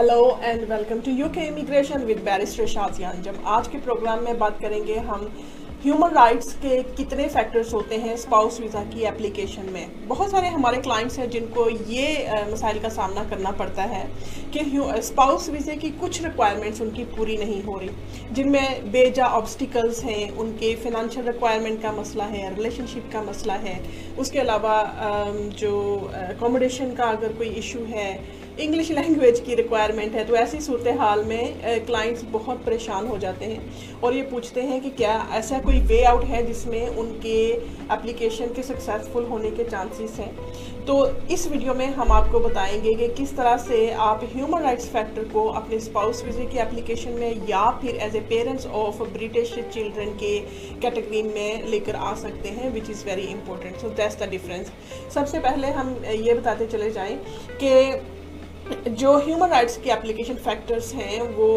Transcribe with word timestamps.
Hello 0.00 0.38
and 0.42 0.60
welcome 0.68 1.00
to 1.00 1.10
UK 1.12 1.40
immigration 1.46 2.04
with 2.04 2.18
barrister 2.24 2.66
Shazian 2.66 3.20
जब 3.22 3.42
आज 3.46 3.66
के 3.68 3.78
प्रोग्राम 3.78 4.22
में 4.24 4.38
बात 4.38 4.58
करेंगे 4.60 4.94
हम 5.08 5.26
ह्यूमन 5.82 6.14
राइट्स 6.14 6.52
के 6.62 6.82
कितने 6.94 7.26
फैक्टर्स 7.28 7.72
होते 7.74 7.96
हैं 7.96 8.16
स्पाउस 8.16 8.60
वीज़ा 8.60 8.82
की 8.84 9.02
एप्लीकेशन 9.08 9.68
में। 9.72 10.08
बहुत 10.08 10.30
सारे 10.30 10.48
हमारे 10.48 10.80
क्लाइंट्स 10.80 11.18
हैं 11.18 11.28
जिनको 11.30 11.68
ये 11.68 12.06
मसाइल 12.52 12.78
का 12.80 12.88
सामना 12.88 13.24
करना 13.30 13.50
पड़ता 13.60 13.82
है 13.92 14.04
कि 14.54 14.64
स्पाउस 15.02 15.48
वीज़े 15.50 15.76
की 15.76 15.90
कुछ 16.00 16.22
रिक्वायरमेंट्स 16.24 16.80
उनकी 16.80 17.04
पूरी 17.14 17.36
नहीं 17.36 17.62
हो 17.62 17.78
रही। 17.78 18.34
जिनमें 18.34 18.90
बेजा 18.92 19.26
ऑब्स्टिकल्स 19.36 20.02
हैं, 20.04 20.30
उनके 20.32 20.74
फिनंशियल 20.78 21.26
रिक्वायरमेंट 21.26 21.82
का 21.82 21.92
मसला 21.92 22.24
है 22.26 22.54
रिलेशनशिप 22.56 23.10
का 23.12 23.22
मसला 23.22 23.54
है। 23.62 23.80
उसके 24.18 24.38
अलावा 24.38 24.82
जो 25.58 25.72
एकोमोडेशन 26.28 26.94
का 26.94 27.10
अगर 27.10 27.32
कोई 27.32 27.48
इशू 27.58 27.84
है 27.88 28.12
इंग्लिश 28.60 28.90
लैंग्वेज 28.90 29.40
की 29.46 29.54
रिक्वायरमेंट 29.54 30.14
है 30.14 30.24
तो 30.24 30.34
ऐसी 30.36 30.60
सूरत 30.60 30.96
हाल 30.98 31.24
में 31.24 31.84
क्लाइंट्स 31.86 32.22
बहुत 32.22 32.64
परेशान 32.64 33.06
हो 33.06 33.18
जाते 33.18 33.44
हैं 33.44 34.00
और 34.00 34.14
ये 34.14 34.22
पूछते 34.22 34.60
हैं 34.60 34.80
कि 34.80 34.90
क्या 34.90 35.14
ऐसा 35.32 35.58
कोई 35.58 35.80
वे 35.80 36.02
आउट 36.04 36.24
है 36.24 36.46
जिसमें 36.46 36.88
उनके 36.88 37.36
एप्लीकेशन 37.94 38.46
के 38.46 38.62
सक्सेसफुल 38.62 39.24
होने 39.24 39.50
के 39.50 39.64
चांसेस 39.64 40.18
हैं? 40.18 40.34
तो 40.84 41.06
इस 41.30 41.46
वीडियो 41.48 41.74
में 41.74 41.86
हम 41.86 42.12
आपको 42.12 42.40
बताएँगे 42.40 42.94
कि 42.94 43.08
किस 43.08 43.36
तरह 43.36 43.56
से 43.56 43.90
आप 44.00 44.20
ह्यूमन 44.34 44.62
राइट्स 44.62 44.88
फैक्टर 44.88 45.24
को 45.24 45.46
अपने 45.52 45.80
स्पाउस 45.80 46.24
वीजे 46.24 46.46
की 46.46 46.58
एप्लीकेशन 46.58 47.10
में 47.10 47.48
या 47.48 47.70
फिर 47.82 47.96
as 47.96 48.16
a 48.16 48.20
parents 48.28 48.66
of 48.66 49.02
British 49.02 49.54
children 49.74 50.14
के 50.14 50.38
कैटेगरी 50.80 51.22
में 51.22 51.66
लेकर 51.66 51.96
आ 51.96 52.14
सकते 52.14 52.48
हैं 52.48 52.72
which 52.74 52.90
is 52.90 53.04
very 53.06 53.22
important 53.22 53.76
so 53.76 53.88
that's 53.88 54.22
the 54.22 54.28
difference 54.30 54.72
सबसे 55.14 55.38
पहले 55.38 55.70
हम 55.70 55.96
ये 56.06 56.34
बताते 56.34 56.66
चले 56.66 56.90
जाएँ 56.90 57.16
कि 57.54 58.19
जो 58.70 59.16
ह्यूमन 59.18 59.48
राइट्स 59.48 59.76
के 59.76 59.90
एप्लीकेशन 59.90 60.34
फैक्टर्स 60.44 60.92
हैं 60.94 61.20
वो 61.36 61.48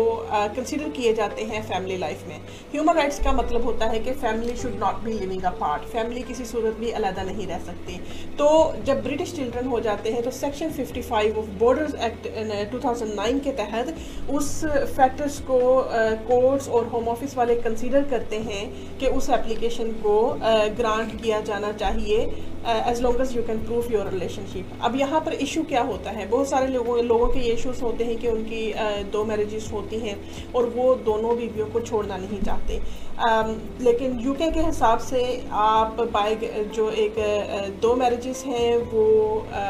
कंसीडर 0.55 0.85
uh, 0.85 0.95
किए 0.95 1.13
जाते 1.13 1.43
हैं 1.43 1.61
फैमिली 1.63 1.97
लाइफ 1.97 2.23
में। 2.27 2.37
ह्यूमन 2.71 2.95
राइट्स 2.95 3.19
का 3.23 3.31
मतलब 3.33 3.65
होता 3.65 3.85
है 3.85 3.99
कि 3.99 4.11
family 4.21 4.55
should 4.57 4.75
not 4.79 5.03
be 5.03 5.13
living 5.13 5.43
apart 5.59 5.83
family 5.91 6.21
किसी 6.21 6.45
सूरत 6.45 6.77
भी 6.79 6.91
अलहदा 6.91 7.23
नहीं 7.23 7.47
रह 7.47 7.59
सकती। 7.65 7.97
तो 8.37 8.47
जब 8.85 9.03
ब्रिटिश 9.03 9.33
चिल्ड्रन 9.35 9.67
हो 9.67 9.79
जाते 9.79 10.11
हैं 10.11 10.23
तो 10.23 10.31
सेक्शन 10.31 10.71
55 10.79 11.37
ऑफ़ 11.37 11.49
बॉर्डर्स 11.59 11.95
एक्ट 12.05 12.27
2009 12.73 13.39
के 13.43 13.51
तहत 13.59 13.95
उस 14.31 14.49
फैक्टर्स 14.65 15.39
को 15.41 15.59
कोर्ट्स 16.31 16.67
uh, 16.67 16.71
और 16.71 16.87
होम 16.87 17.07
ऑफ़िस 17.07 17.37
वाले 17.37 17.55
कंसिडर 17.61 18.09
करते 18.09 18.39
हैं 18.49 18.63
कि 18.99 19.07
उस 19.19 19.29
एप्लीकेशन 19.39 19.91
को 20.07 20.17
ग्रांट 20.81 21.11
uh, 21.11 21.21
किया 21.21 21.41
जाना 21.51 21.71
चाहिए। 21.83 22.25
As 22.65 23.01
long 23.01 23.21
as 23.21 23.35
you 23.37 23.43
can 23.43 23.63
prove 23.65 23.91
your 23.93 24.09
relationship 24.09 24.79
अब 24.83 24.95
यहाँ 24.95 25.21
पर 25.21 25.33
इशू 25.33 25.63
क्या 25.63 25.81
होता 25.83 26.09
है? 26.09 26.29
बहुत 26.29 26.49
सारे 26.49 26.67
लोगों 26.67 27.03
लोगों 27.05 27.27
के 27.27 27.39
ये 27.39 27.53
इशूज़ 27.53 27.81
होते 27.81 28.03
हैं 28.03 28.17
कि 28.19 28.27
उनकी 28.27 28.71
uh, 28.73 29.11
दो 29.11 29.23
मैरिजेस 29.25 29.69
होती 29.73 29.99
हैं 29.99 30.17
और 30.55 30.69
वो 30.75 30.93
दोनों 31.05 31.35
बीवियों 31.37 31.65
को 31.67 31.81
छोड़ना 31.81 32.17
नहीं 32.17 32.41
चाहते। 32.41 32.81
Um, 33.23 33.49
लेकिन 33.81 34.19
यूके 34.19 34.49
के 34.51 34.59
हिसाब 34.59 34.99
से 34.99 35.23
आप 35.53 35.99
बाय 36.13 36.35
जो 36.75 36.89
एक 36.89 37.15
uh, 37.15 37.81
दो 37.81 37.93
मैरिजेस 37.95 38.43
हैं 38.47 38.77
वो 38.91 39.05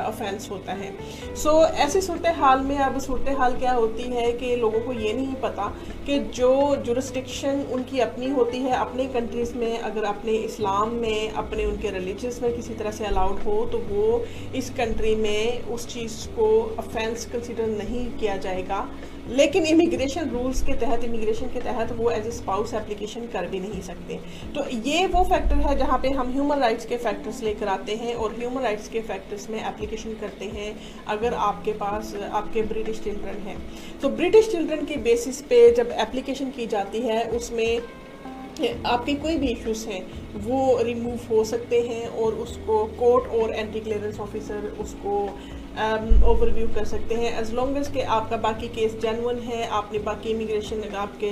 ऑफेंस 0.08 0.45
uh, 0.45 0.52
होता 0.52 0.73
है। 0.73 0.91
सो 1.36 1.49
so, 1.49 1.71
ऐसी 1.86 2.02
सूरत 2.02 2.27
हाल 2.38 2.59
में 2.59 2.77
अब 2.77 2.99
सूरत 2.99 3.36
हाल 3.39 3.58
क्या 3.58 3.73
होती 3.73 4.03
है 4.11 4.31
कि 4.33 4.55
लोगों 4.55 4.80
को 4.81 4.94
ये 4.94 5.14
नहीं 5.14 5.36
पता 5.44 5.67
कि 6.05 6.19
जो 6.36 6.53
जुरिस्टिक्शन 6.86 7.66
उनकी 7.73 7.99
अपनी 7.99 8.30
होती 8.30 8.59
है 8.59 8.75
अपने 8.77 9.05
कंट्रीज़ 9.14 9.53
में 9.58 9.80
अगर 9.80 10.03
अपने 10.05 10.31
इस्लाम 10.31 10.89
में 11.02 11.31
अपने 11.31 11.66
उनके 11.66 11.91
रिलीजस 11.91 12.39
में 12.44 12.55
किसी 12.55 12.73
तरह 12.84 12.92
से 12.92 13.06
अलाउड 13.06 13.39
हो 13.44 13.64
तो 13.72 13.78
वो 13.89 14.23
इस 14.56 14.70
कंट्री 14.78 15.16
में 15.16 15.64
उस 15.73 15.88
चीज़ 15.88 16.28
को 16.36 16.52
अफेंस 16.80 17.26
कंसिडर 17.34 17.67
नहीं 17.73 18.06
किया 18.20 18.38
जाएगा। 18.38 18.88
लेकिन 19.30 19.66
इमिग्रेशन 19.66 20.30
रूल्स 20.30 20.61
के 20.61 20.73
तहत 20.80 21.04
इमिग्रेशन 21.04 21.48
के 21.48 21.60
तहत 21.61 21.92
वो 21.98 22.10
एज 22.11 22.26
ए 22.27 22.32
स्पाउस 22.32 22.73
एप्लीकेशन 22.73 23.27
कर 23.33 23.45
भी 23.48 23.60
नहीं 23.60 23.82
सकते। 23.82 24.20
तो 24.55 24.66
ये 24.88 25.05
वो 25.08 25.23
फैक्टर 25.26 25.61
है 25.67 25.77
जहाँ 25.77 25.99
पे 25.99 26.10
हम 26.10 26.32
ह्यूमन 26.33 26.60
राइट्स 26.60 26.86
के 26.86 26.98
फैक्टर्स 26.98 27.42
लेकर 27.43 27.67
आते 27.67 27.95
हैं 27.95 28.16
और 28.16 28.36
ह्यूमन 28.39 28.61
राइट्स 28.61 28.89
के 28.89 29.02
फैक्टर्स 29.04 29.49
में 29.49 29.60
एप्लीकेशन 29.60 30.14
करते 30.22 30.45
हैं 30.48 30.76
अगर 31.08 31.33
आपके 31.33 31.73
पास, 31.73 32.14
आपके 32.32 32.61
ब्रिटिश 32.64 32.99
चिल्ड्रन 33.04 33.42
हैं। 33.48 33.58
तो 34.02 34.10
ब्रिटिश 34.11 34.52
चिल्ड्रन 34.52 34.86
की 34.86 34.95
बेसिस 35.04 35.42
पे 35.43 35.70
जब 35.73 35.95
एप्लीकेशन 35.99 36.49
की 36.49 36.67
जाती 36.67 36.99
है, 36.99 37.23
उसमें 37.32 37.82
आपके 38.61 39.14
कोई 39.14 39.36
भी 39.36 39.47
इश्यूज़ 39.47 39.87
हैं 39.87 40.02
वो 40.41 40.77
रिमूव 40.81 41.19
हो 41.30 41.43
सकते 41.43 41.80
हैं 41.81 42.08
और 42.08 42.33
उसको 42.33 42.83
कोर्ट 42.99 43.31
और 43.31 43.53
एंटी 43.53 43.80
क्लियरेंस 43.80 44.19
ऑफिसर 44.19 44.67
उसको 44.80 45.14
ओवरव्यू 46.31 46.67
um, 46.67 46.75
कर 46.75 46.86
सकते 46.86 47.15
हैं। 47.15 47.42
एज 47.42 47.53
लॉन्ग 47.53 47.77
एज 47.77 47.87
के 47.87 48.02
आपका 48.17 48.37
बाकी 48.37 48.67
केस 48.67 48.97
जेनवन 49.02 49.39
है 49.39 49.67
आपने 49.67 49.99
बाकी 49.99 50.30
इमिग्रेशन 50.30 50.83
आपके 50.95 51.31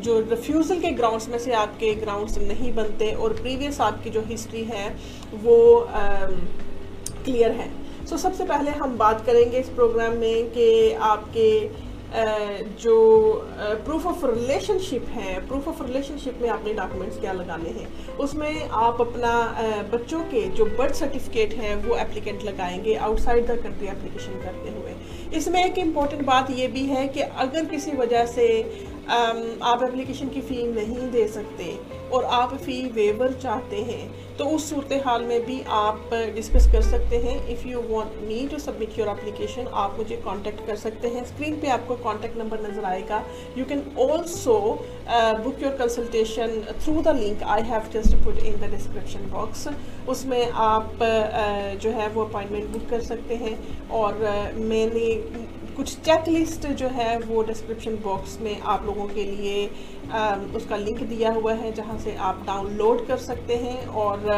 जो 0.00 0.18
रिफ्यूज़ल 0.20 0.80
के 0.80 0.90
ग्राउंड्स 0.90 1.28
में 1.28 1.38
से 1.38 1.52
आपके 1.52 1.94
ग्राउंड्स 1.94 2.38
नहीं 2.38 2.74
बनते 2.74 3.12
और 3.12 3.32
प्रीवियस 3.32 3.80
आपकी 3.80 4.10
जो 4.10 4.22
हिस्ट्री 4.26 4.64
है 4.64 4.88
वो 5.34 5.88
क्लियर 7.24 7.50
um, 7.50 7.56
है। 7.58 7.70
सो 8.06 8.16
so, 8.16 8.22
सबसे 8.22 8.44
पहले 8.44 8.70
हम 8.70 8.96
बात 8.98 9.24
करेंगे 9.26 9.58
इस 9.58 9.68
प्रोग्राम 9.68 10.16
में 10.16 10.50
कि 10.50 10.92
आपके 10.92 11.48
जो 12.14 12.94
प्रूफ 13.84 14.06
ऑफ़ 14.06 14.24
रिलेशनशिप 14.26 15.06
है 15.08 15.34
प्रूफ 15.48 15.68
ऑफ़ 15.68 15.82
रिलेशनशिप 15.82 16.38
में 16.42 16.48
आपने 16.48 16.72
डॉक्यूमेंट्स 16.74 17.20
क्या 17.20 17.32
लगाने 17.32 17.70
हैं? 17.70 18.16
उसमें 18.16 18.68
आप 18.68 19.00
अपना 19.00 19.32
बच्चों 19.92 20.20
के 20.24 20.46
जो 20.50 20.64
बर्थ 20.78 20.94
सर्टिफिकेट 20.94 21.54
है, 21.54 21.74
वो 21.76 21.96
एप्लीकेंट 21.96 22.42
लगाएँगे 22.44 22.94
आउटसाइड 22.96 23.46
द 23.46 23.58
कंट्री 23.62 23.88
एप्लीकेशन 23.88 24.40
करते 24.42 24.70
हुए। 24.70 24.94
इसमें 25.36 25.64
एक 25.64 25.78
इंपॉर्टेंट 25.78 26.24
बात 26.26 26.50
ये 26.50 26.66
भी 26.68 26.84
है 26.86 27.06
कि 27.08 27.20
अगर 27.20 27.64
किसी 27.64 27.96
वजह 27.96 28.26
से 28.26 28.46
आप 29.10 29.82
एप्लीकेशन 29.82 30.28
की 30.28 30.40
फ़ी 30.40 30.66
नहीं 30.72 31.10
दे 31.10 31.26
सकते 31.28 31.64
और 32.12 32.24
आप 32.40 32.54
फ़ी 32.56 32.82
वेवर 32.94 33.32
चाहते 33.42 33.82
हैं 33.84 34.04
तो 34.38 34.44
उस 34.48 34.68
सूरत 34.70 35.02
हाल 35.06 35.24
में 35.24 35.44
भी 35.46 35.60
आप 35.70 36.10
डिस्कस 36.34 36.66
कर 36.72 36.82
सकते 36.82 37.16
हैं। 37.18 37.36
If 37.52 37.66
you 37.68 37.80
want 37.88 38.12
me 38.28 38.46
to 38.48 38.58
submit 38.58 38.98
your 38.98 39.08
application 39.08 39.66
आप 39.82 39.96
मुझे 39.98 40.16
कांटेक्ट 40.24 40.66
कर 40.66 40.76
सकते 40.76 41.08
हैं। 41.08 41.24
स्क्रीन 41.26 41.60
पे 41.60 41.68
आपको 41.70 41.94
कांटेक्ट 42.04 42.38
नंबर 42.38 42.62
नज़र 42.62 42.84
आएगा। 42.84 43.22
You 43.58 43.64
can 43.64 43.84
also 44.00 44.58
book 45.44 45.62
your 45.62 45.72
consultation 45.76 46.60
through 46.82 47.00
the 47.02 47.16
link 47.16 47.42
I 47.54 47.62
have 47.70 47.90
just 47.92 48.16
put 48.24 48.38
in 48.40 48.60
the 48.60 48.70
description 48.70 49.30
box 49.32 49.68
उसमें 50.08 50.50
आप 50.50 50.92
uh, 50.94 51.82
जो 51.82 51.90
है 51.90 52.08
वो 52.08 52.24
अपॉइंटमेंट 52.24 52.70
बुक 52.70 52.88
कर 52.90 53.00
सकते 53.02 53.34
हैं। 53.36 53.56
और 53.90 54.14
uh, 54.14 54.60
मैंने 54.60 55.06
कुछ 55.76 55.94
चेक 55.96 56.28
लिस्ट 56.28 56.66
जो 56.78 56.88
है 56.90 57.18
वो 57.18 57.42
डिस्क्रिप्शन 57.42 57.96
बॉक्स 58.02 58.38
में 58.40 58.60
आप 58.62 58.84
लोगों 58.86 59.06
के 59.08 59.24
लिए 59.24 59.66
आ, 60.10 60.34
उसका 60.56 60.76
लिंक 60.76 61.02
दिया 61.04 61.32
हुआ 61.32 61.54
है 61.54 61.72
जहाँ 61.72 61.98
से 61.98 62.14
आप 62.28 62.42
डाउनलोड 62.46 63.06
कर 63.06 63.16
सकते 63.20 63.56
हैं 63.56 63.86
और 63.86 64.28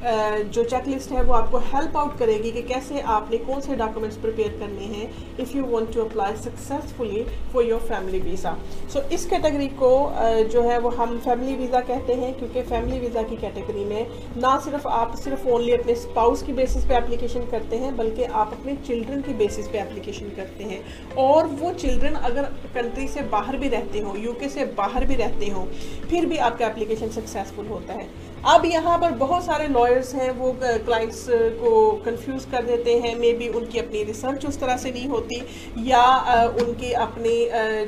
जो 0.00 0.64
चेकलिस्ट 0.64 1.12
है 1.12 1.22
वो 1.24 1.32
आपको 1.34 1.58
हेल्प 1.66 1.96
आउट 1.96 2.18
करेगी 2.18 2.50
कि 2.52 2.62
कैसे 2.64 3.00
आपने 3.12 3.38
कौन 3.38 3.60
से 3.60 3.76
डॉक्यूमेंट्स 3.76 4.16
प्रिपेयर 4.16 4.56
करने 4.60 4.84
हैं 4.86 5.38
if 5.40 5.56
you 5.56 5.64
want 5.66 5.92
to 5.94 6.00
apply 6.00 6.36
successfully 6.38 7.24
for 7.52 7.64
your 7.64 7.80
family 7.88 8.20
visa 8.20 8.56
so 8.92 9.00
इस 9.14 9.26
कैटेगरी 9.26 9.68
को 9.82 9.90
जो 10.52 10.62
है 10.62 10.78
वो 10.80 10.90
हम 10.98 11.18
फैमिली 11.20 11.54
वीज़ा 11.56 11.80
कहते 11.82 12.14
हैं 12.14 12.32
क्योंकि 12.38 12.62
फैमिली 12.64 12.98
वीज़ा 12.98 13.22
की 13.22 13.36
कैटेगरी 13.36 13.84
में 13.84 14.06
ना 14.36 14.58
सिर्फ़ 14.60 14.86
आप 14.88 15.16
सिर्फ़ 15.18 15.46
ओनली 15.48 15.72
अपने 15.72 15.94
स्पाउस 15.96 16.42
की 16.42 16.52
बेसिस 16.52 16.84
पे 16.84 16.96
एप्लीकेशन 16.96 17.46
करते 17.50 17.76
हैं, 17.76 17.96
बल्कि 17.96 18.24
आप 18.24 18.52
अपने 18.52 18.74
चिल्ड्रन 18.86 19.22
की 19.22 19.34
बेसिस 19.34 19.68
पे 19.68 19.78
एप्लीकेशन 19.78 20.28
करते 20.36 20.64
हैं। 20.64 20.80
और 21.18 21.46
वो 21.60 21.72
चिल्ड्रन 21.74 22.14
अगर 22.14 22.42
कंट्री 22.74 23.08
से 23.08 23.22
बाहर 23.30 23.56
भी 23.56 23.68
रहते 23.68 24.00
हो 24.00 24.14
यूके 24.18 24.48
से 24.48 24.64
बाहर 24.78 25.04
भी 25.04 25.14
रहते 25.16 25.48
हो, 25.48 25.66
फिर 26.10 26.26
भी 26.26 26.36
आपका 26.38 26.66
एप्लीकेशन 26.66 27.08
सक्सेसफुल 27.10 27.66
होता 27.66 27.94
है। 27.94 28.08
अब 28.46 28.64
यहाँ 28.64 28.96
पर 28.98 29.12
बहुत 29.18 29.44
सारे 29.44 29.66
लॉयर्स 29.68 30.14
हैं, 30.14 30.30
वो 30.30 30.52
क्लाइंट्स 30.60 31.24
को 31.30 31.90
कंफ्यूज 32.04 32.44
कर 32.44 32.62
देते 32.62 32.94
हैं। 32.96 33.14
मे 33.18 33.32
बी 33.32 33.48
उनकी 33.50 33.78
अपनी 33.78 34.02
रिसर्च 34.04 34.46
उस 34.46 34.60
तरह 34.60 34.76
से 34.76 34.90
नहीं 34.90 35.08
होती, 35.08 35.42
या 35.86 36.04
उनके 36.62 36.92
अपने 36.98 37.34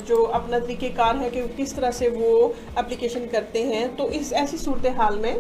जो 0.08 0.22
अपना 0.22 0.58
तरीक़ेकार 0.58 1.16
है 1.16 1.30
कि 1.30 1.46
किस 1.56 1.76
तरह 1.76 1.90
से 1.90 2.08
वो 2.10 2.54
एप्लीकेशन 2.78 3.26
करते 3.26 3.62
हैं। 3.64 3.96
तो 3.96 4.08
इस, 4.10 4.32
ऐसी 4.32 4.56
सूरत 4.58 4.94
हाल 4.98 5.18
में 5.18 5.34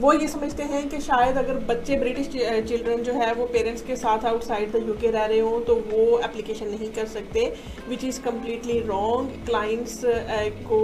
वो 0.00 0.12
ये 0.12 0.26
समझते 0.28 0.62
हैं 0.62 0.88
कि 0.88 1.00
शायद 1.00 1.36
अगर 1.36 1.54
बच्चे 1.68 1.96
ब्रिटिश 1.98 2.26
चिल्ड्रन 2.68 3.02
जो 3.02 3.12
है 3.12 3.32
वो 3.34 3.46
पेरेंट्स 3.52 3.82
के 3.82 3.94
साथ 3.96 4.24
आउटसाइड 4.24 4.70
द 4.72 4.82
यूके 4.88 5.10
रह 5.10 5.24
रहे 5.24 5.38
हों 5.38 5.60
तो 5.60 5.74
वो 5.86 6.18
एप्लीकेशन 6.24 6.68
नहीं 6.68 6.88
कर 6.92 7.06
सकते 7.08 7.40
which 7.88 8.04
is 8.04 8.20
completely 8.22 8.78
wrong 8.80 9.30
clients 9.46 10.00
को 10.68 10.82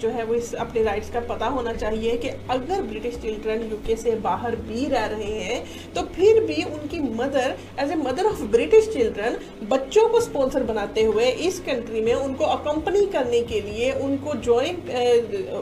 जो 0.00 0.10
है 0.10 0.24
वो 0.24 0.34
इस, 0.34 0.52
अपने 0.54 0.82
राइट्स 0.82 1.10
का 1.10 1.20
पता 1.28 1.46
होना 1.48 1.72
चाहिए 1.74 2.16
कि 2.18 2.28
अगर 2.50 2.82
ब्रिटिश 2.84 3.18
चिल्ड्रन 3.22 3.68
यूके 3.70 3.96
से 3.96 4.14
बाहर 4.20 4.56
भी 4.70 4.86
रह 4.86 5.04
रहे 5.06 5.38
हैं 5.40 5.92
तो 5.94 6.02
फिर 6.14 6.40
भी 6.46 6.62
उनकी 6.64 7.00
mother 7.20 7.56
as 7.80 7.92
a 7.92 7.96
mother 7.98 8.26
of 8.26 8.42
British 8.52 8.88
children, 8.92 9.36
बच्चों 9.68 10.08
को 10.08 10.20
स्पॉन्सर 10.20 10.62
बनाते 10.64 11.02
हुए 11.02 11.28
इस 11.48 11.60
कंट्री 11.68 12.00
में 12.00 12.14
उनको 12.14 12.44
अकम्पनी 12.46 13.04
करने 13.12 13.40
के 13.42 13.60
लिए, 13.60 13.92
उनको 14.00 14.34
ज्वाइन 14.40 14.76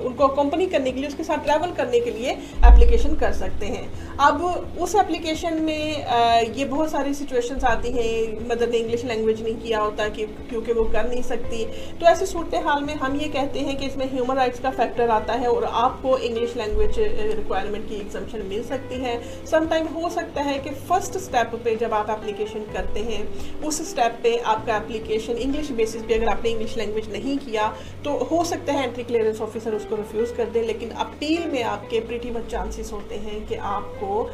उनको 0.04 0.26
अकम्पनी 0.26 0.66
करने 0.68 0.92
के 0.92 1.00
लिए, 1.00 1.08
उसके 1.08 1.24
साथ 1.24 1.44
ट्रैवल 1.44 1.72
करने 1.74 2.00
के 2.00 2.10
लिए 2.10 2.38
एप्लीकेशन 2.64 3.14
कर 3.16 3.32
सकते 3.32 3.66
हैं। 3.66 4.16
अब 4.20 4.42
उस 4.80 4.94
एप्लीकेशन 4.94 5.60
में 5.62 6.04
आ, 6.04 6.38
ये 6.38 6.64
बहुत 6.64 6.90
सारी 6.90 7.14
सिचुएशंस 7.14 7.64
आती 7.64 7.90
हैं। 7.90 8.48
मदर 8.48 8.68
ने 8.70 8.78
इंग्लिश 8.78 9.04
लैंग्वेज 9.04 9.42
नहीं 9.42 9.54
किया 9.56 9.80
होता 9.80 10.08
कि 10.08 10.26
क्योंकि 10.50 10.72
वो 10.72 10.84
कर 10.84 11.08
नहीं 11.08 11.22
सकती। 11.22 11.64
तो 12.00 12.06
ऐसी 12.06 12.26
सूरत 12.26 12.54
हाल 12.66 12.82
में 12.84 12.94
हम 12.94 13.16
ये 13.16 13.28
कहते 13.28 13.60
हैं 13.60 13.76
कि 13.78 13.86
इसमें 13.86 14.06
ह्यूमन 14.12 14.36
राइट्स 14.36 14.60
का 14.60 14.70
फैक्टर 14.70 15.10
आता 15.10 15.32
है 15.34 15.48
और 15.48 15.64
आपको 15.64 16.16
इंग्लिश 16.18 16.56
लैंग्वेज 16.56 16.98
रिक्वायरमेंट 16.98 17.88
की 17.88 17.94
एग्जामेशन 17.96 18.46
मिल 18.48 18.62
सकती 18.64 19.00
है। 19.02 19.18
समटाइम 19.46 19.86
हो 19.94 20.10
सकता 20.10 20.42
है 20.42 20.58
कि 20.58 20.70
फ़र्स्ट 20.88 21.18
स्टेप 21.18 21.54
पे 21.64 21.76
जब 21.76 21.94
आप 21.94 22.10
एप्लीकेशन 22.10 22.64
करते 22.74 23.00
हैं 23.02 23.22
उस 23.62 23.80
स्टेप 23.90 24.18
पे 24.22 24.36
आपका 24.46 24.76
एप्लीकेशन 24.76 25.36
इंग्लिश 25.38 25.70
बेसिस 25.72 26.02
पे 26.02 26.14
अगर 26.14 26.28
आपने 26.28 26.50
इंग्लिश 26.50 26.76
लैंग्वेज 26.76 27.10
नहीं 27.12 27.36
किया 27.38 27.68
तो 28.04 28.16
हो 28.30 28.42
सकता 28.44 28.72
है 28.72 28.84
एंट्री 28.84 29.04
क्लियरेंस 29.04 29.40
ऑफिसर 29.40 29.74
उसको 29.74 29.96
रिफ्यूज़ 29.96 30.34
कर 30.34 30.50
दें 30.50 30.62
लेकिन 30.62 30.90
अपील 31.00 31.50
में 31.52 31.62
आपके 31.64 32.00
प्रीटी 32.00 32.30
मच 32.30 32.49
चांसेस 32.50 32.92
होते 32.92 33.14
हैं 33.16 33.46
कि 33.46 33.54
आपको 33.72 34.28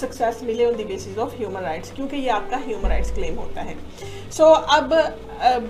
सक्सेस 0.00 0.40
मिले 0.44 0.66
on 0.66 0.76
the 0.76 0.86
basis 0.88 1.18
of 1.18 1.36
human 1.36 1.60
rights 1.62 1.92
क्योंकि 1.92 2.16
ये 2.16 2.28
आपका 2.30 2.56
ह्यूमन 2.66 2.88
राइट्स 2.88 3.14
क्लेम 3.14 3.34
होता 3.36 3.60
है। 3.60 3.76
सो 4.30 4.44
so, 4.44 4.62
अब 4.70 4.92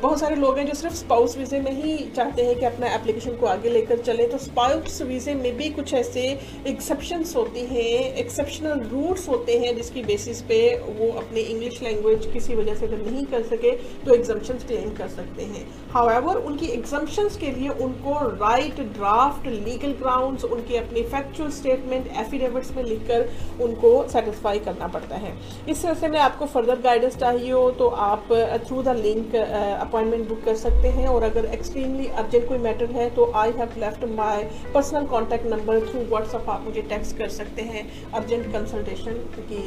बहुत 0.03 0.21
सारे 0.21 0.37
लोग 0.37 0.59
हैं 0.59 0.67
जो 0.67 0.75
सिर्फ़ 0.75 0.95
स्पाउस 0.95 1.37
वीज़े 1.39 1.61
में 1.61 1.71
ही 1.73 1.97
चाहते 2.17 2.43
हैं 2.43 2.59
कि 2.59 2.65
अपना 2.67 2.93
एप्लीकेशन 2.95 3.37
को 3.37 3.47
आगे 3.47 3.71
लेकर 3.71 3.99
चले। 3.99 4.27
तो 4.27 4.39
स्पाउस 4.39 5.01
वीज़े 5.03 5.35
में 5.35 5.57
भी 5.57 5.69
कुछ 5.71 5.93
ऐसे 5.95 6.23
एक्सेप्शंस 6.67 7.35
होती 7.37 7.61
हैं 7.67 8.15
एक्सेप्शनल 8.17 8.81
रूट्स 8.91 9.29
होते 9.29 9.59
हैं 9.59 9.75
जिसकी 9.77 10.03
बेसिस 10.03 10.43
पे 10.43 10.61
वो 10.99 11.11
अपनी 11.19 11.41
इंग्लिश 11.41 11.81
लैंग्वेज 11.83 12.27
किसी 12.33 12.55
वजह 12.55 12.75
से 12.75 12.87
अगर 12.87 13.05
नहीं 13.11 13.25
कर 13.27 13.43
सके 13.45 13.73
तो 14.05 14.15
एग्जाम्पन्स 14.15 14.65
क्लेम 14.65 14.91
कर 14.97 15.09
सकते 15.09 15.45
हैं। 15.45 15.67
हाउएवर 15.93 16.37
उनकी 16.43 16.67
एग्जाम्पन्स 16.69 17.37
के 17.37 17.51
लिए 17.51 17.69
उनको 17.87 18.15
राइट 18.37 18.81
ड्राफ्ट 18.99 19.47
लीगल 19.49 19.93
ग्राउंड्स 20.03 20.45
उनके 20.47 20.77
अपने 20.79 21.03
फैक्चुअल 21.15 21.51
स्टेटमेंट 21.87 22.07
एफिडेविट्स 22.19 22.71
में 22.77 22.83
लिखकर 22.85 23.29
उनको 23.63 23.91
सेटिस्फाई 24.09 24.59
करना 24.59 24.87
पड़ता 24.89 25.17
है। 25.17 25.33
इस 25.69 25.83
सिलसिले 25.83 26.09
में 26.09 26.19
आपको 26.21 26.47
फर्दर 26.47 26.81
गाइडेंस 26.83 27.17
चाहिए 27.17 27.51
हो 27.53 27.71
तो 27.79 27.89
आप 28.07 28.29
through 28.67 28.83
the 28.83 28.97
link 28.97 29.35
appointment 29.37 30.29
book 30.29 30.43
कर 30.45 30.55
सकते 30.57 30.89
हैं 30.89 31.07
और 31.09 31.23
अगर 31.23 31.45
एक्सट्रीमली 31.55 32.07
अर्जेंट 32.23 32.49
कोई 32.49 32.59
मैटर 32.59 32.91
है 32.93 33.09
तो 33.17 33.31
I 33.37 33.51
have 33.59 33.79
left 33.79 34.05
my 34.17 34.45
personal 34.75 35.07
contact 35.07 35.47
number 35.47 35.81
through 35.89 36.01
WhatsApp 36.07 36.51
आप 36.51 36.65
मुझे 36.65 36.83
टेक्स्ट 36.95 37.17
कर 37.19 37.29
सकते 37.31 37.63
हैं। 37.65 37.87
अर्जेंट 38.13 38.47
कंसल्टेशन 38.53 39.13
की 39.51 39.65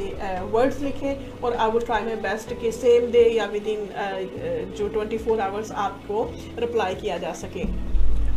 वर्ड्स 0.51 0.81
लिखें 0.81 1.41
और 1.43 1.55
I 1.55 1.71
will 1.71 1.85
try 1.85 2.03
my 2.03 2.15
best 2.27 2.53
कि 2.61 2.71
सेम 2.71 3.11
डे 3.11 3.23
या 3.29 3.45
विद 3.53 3.67
इन 3.67 3.87
जो 4.77 4.87
ट्वेंटी 4.89 5.17
फोर 5.19 5.39
आवर्स 5.41 5.71
आपको 5.87 6.23
रिप्लाई 6.59 6.95
किया 6.95 7.17
जा 7.17 7.33
सके। 7.35 7.63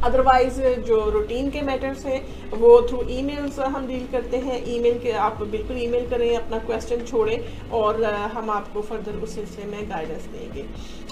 अदरवाइज़ 0.05 0.61
जो 0.87 0.99
रूटीन 1.11 1.51
के 1.51 1.61
मैटर्स 1.63 2.05
हैं, 2.07 2.21
वो 2.53 2.71
थ्रू 2.89 3.03
ईमेल्स 3.11 3.59
हम 3.59 3.87
डील 3.87 4.07
करते 4.13 4.37
हैं। 4.39 4.63
ईमेल 4.69 4.99
के, 4.99 5.11
आप 5.27 5.43
बिल्कुल 5.43 5.77
ईमेल 5.83 6.09
करें, 6.11 6.37
अपना 6.37 6.59
क्वेश्चन 6.61 7.05
छोड़ें 7.05 7.71
और 7.73 8.03
हम 8.35 8.51
आपको 8.51 8.81
फर्दर 8.83 9.19
उस 9.19 9.35
सिलसिले 9.35 9.67
में 9.67 9.91
गाइडेंस 9.91 10.27
देंगे। 10.33 10.65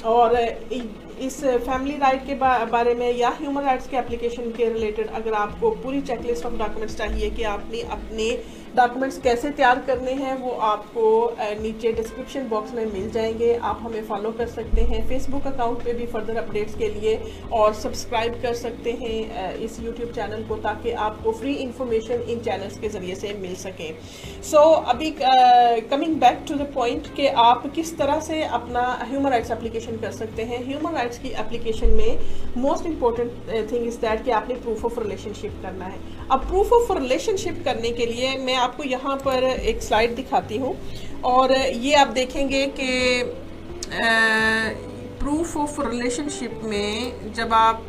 और 0.06 0.36
इस 1.20 1.40
फैमिली 1.44 1.96
राइट 1.98 2.26
के 2.26 2.34
बारे 2.66 2.94
में 2.94 3.10
या 3.16 3.28
ह्यूमन 3.40 3.62
राइट्स 3.62 3.88
के 3.88 3.96
एप्लीकेशन 3.96 4.50
के 4.52 4.72
रिलेटेड 4.72 5.10
अगर 5.14 5.32
आपको 5.34 5.70
पूरी 5.82 6.00
चेकलिस्ट 6.02 6.46
ऑफ़ 6.46 6.54
डॉक्यूमेंट्स 6.58 6.96
चाहिए 6.98 7.30
कि 7.30 7.42
आपने 7.50 7.82
अपने 7.92 8.30
डॉक्यूमेंट्स 8.76 9.18
कैसे 9.18 9.50
तैयार 9.50 9.78
करने 9.86 10.12
हैं 10.14 10.34
वो 10.40 10.50
आपको 10.64 11.04
नीचे 11.62 11.92
डिस्क्रिप्शन 11.92 12.48
बॉक्स 12.48 12.72
में 12.74 12.84
मिल 12.86 13.10
जाएँगे। 13.10 13.54
आप 13.54 13.78
हमें 13.82 14.02
फॉलो 14.06 14.30
कर 14.32 14.46
सकते 14.48 14.80
हैं। 14.82 15.06
फेसबुक 15.08 15.46
अकाउंट 15.46 15.82
पे 15.84 15.92
भी 15.92 16.06
फर्दर 16.06 16.36
अपडेट्स 16.36 16.74
के 16.74 16.88
लिए 16.88 17.18
और 17.52 17.72
सब्सक्राइब 17.74 18.40
कर 18.42 18.54
सकते 18.54 18.92
हैं 19.00 19.54
इस 19.64 19.78
यूट्यूब 19.80 20.10
चैनल 20.10 20.42
को 20.48 20.56
ताकि 20.58 20.90
आपको 21.06 21.32
फ्री 21.32 21.54
इंफॉर्मेशन 21.54 22.22
इन 22.30 22.40
चैनल्स 22.40 22.78
के 22.78 22.88
ज़रिए 22.88 23.14
से 23.14 23.32
मिल 23.40 23.54
सके। 23.54 23.90
सो 24.42 24.56
so, 24.56 24.84
अभी 24.88 25.10
coming 25.90 26.14
back 26.20 26.44
to 26.48 26.54
the 26.54 26.70
point 26.74 27.14
कि 27.16 27.26
आप 27.46 27.66
किस 27.74 27.96
तरह 27.98 28.20
से 28.20 28.42
अपना 28.60 28.82
ह्यूमन 29.10 29.30
राइट्स 29.30 29.50
एप्लीकेशन 29.50 29.96
कर 29.96 30.12
सकते 30.12 30.42
हैं। 30.42 30.64
ह्यूमन 30.66 30.94
राइट्स 30.94 31.18
की 31.18 31.28
एप्लीकेशन 31.40 31.96
में 31.96 32.18
most 32.58 32.86
important 32.86 33.32
thing 33.72 33.86
is 33.86 33.98
that 34.00 34.24
कि 34.24 34.30
आपने 34.30 34.54
प्रूफ 34.62 34.84
ऑफ़ 34.84 35.00
रिलेशनशिप 35.00 35.60
करना 35.62 35.84
है। 35.84 35.98
अब 36.30 36.46
प्रूफ 36.48 36.72
ऑफ़ 36.72 36.92
रिलेशनशिप 36.98 37.62
करने 37.64 37.90
के 37.90 38.06
लिए 38.06 38.36
मैं 38.38 38.58
आपको 38.60 38.84
यहाँ 38.84 39.16
पर 39.24 39.44
एक 39.44 39.82
स्लाइड 39.82 40.14
दिखाती 40.16 40.56
हूँ। 40.58 40.76
और 41.24 41.52
ये 41.52 41.94
आप 41.94 42.08
देखेंगे 42.14 42.66
कि 42.78 43.22
प्रूफ 45.20 45.56
ऑफ़ 45.56 45.80
रिलेशनशिप 45.80 46.60
में 46.64 47.32
जब 47.34 47.52
आप 47.54 47.82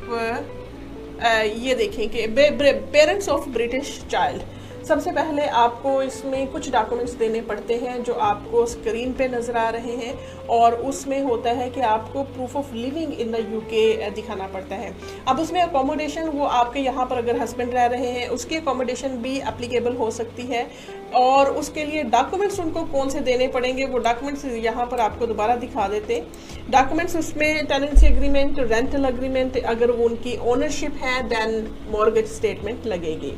आ, 1.21 1.31
ये 1.41 1.75
देखें 1.75 2.09
कि 2.09 2.25
पेरेंट्स 2.27 3.29
ऑफ़ 3.29 3.49
ब्रिटिश 3.49 3.99
चाइल्ड 4.11 4.41
सबसे 4.83 5.11
पहले 5.11 5.45
आपको 5.57 6.01
इसमें 6.03 6.51
कुछ 6.51 6.69
डॉक्यूमेंट्स 6.71 7.13
देने 7.15 7.41
पड़ते 7.41 7.75
हैं 7.77 8.01
जो 8.03 8.13
आपको 8.27 8.65
स्क्रीन 8.65 9.11
पे 9.13 9.27
नज़र 9.27 9.57
आ 9.57 9.67
रहे 9.69 9.95
हैं 9.95 10.13
और 10.49 10.75
उसमें 10.83 11.21
होता 11.23 11.51
है 11.51 11.69
कि 11.69 11.81
आपको 11.87 12.23
proof 12.25 12.55
of 12.55 12.73
living 12.75 13.13
in 13.15 13.31
the 13.31 13.45
UK 13.51 14.09
दिखाना 14.11 14.47
पड़ता 14.47 14.75
है। 14.75 14.93
अब 15.27 15.39
उसमें 15.39 15.61
अकोमोडेशन 15.61 16.29
वो 16.29 16.45
आपके 16.45 16.79
यहाँ 16.79 17.05
पर 17.05 17.17
अगर 17.17 17.41
हस्बैंड 17.41 17.73
रह 17.73 17.85
रहे 17.85 18.09
हैं, 18.09 18.27
उसकी 18.29 18.55
अकोमोडेशन 18.57 19.17
भी 19.17 19.39
अप्लीकेबल 19.41 19.95
हो 19.95 20.09
सकती 20.11 20.43
है 20.45 20.67
और 21.15 21.49
उसके 21.53 21.85
लिए 21.85 22.03
डॉक्यूमेंट्स 22.11 22.59
उनको 22.59 22.83
कौन 22.87 23.09
से 23.09 23.19
देने 23.21 23.47
पड़ेंगे, 23.49 23.85
वो 23.85 23.99
डॉक्यूमेंट्स 23.99 24.45
यहाँ 24.45 24.85
पर 24.85 24.99
आपको 25.01 25.27
दोबारा 25.27 25.55
दिखा 25.57 25.87
देते 25.87 26.23
डॉक्यूमेंट्स 26.71 27.15
उसमें 27.15 27.65
टेनेंसी 27.67 28.07
एग्रीमेंट 28.07 28.59
रेंटल 28.61 29.05
एग्रीमेंट 29.05 29.63
अगर 29.65 29.91
वो 29.91 30.05
उनकी 30.05 30.37
ओनरशिप 30.47 30.95
है 31.03 31.21
देन 31.29 31.73
मॉर्गेज 31.91 32.31
स्टेटमेंट 32.31 32.85
लगेगी। 32.87 33.33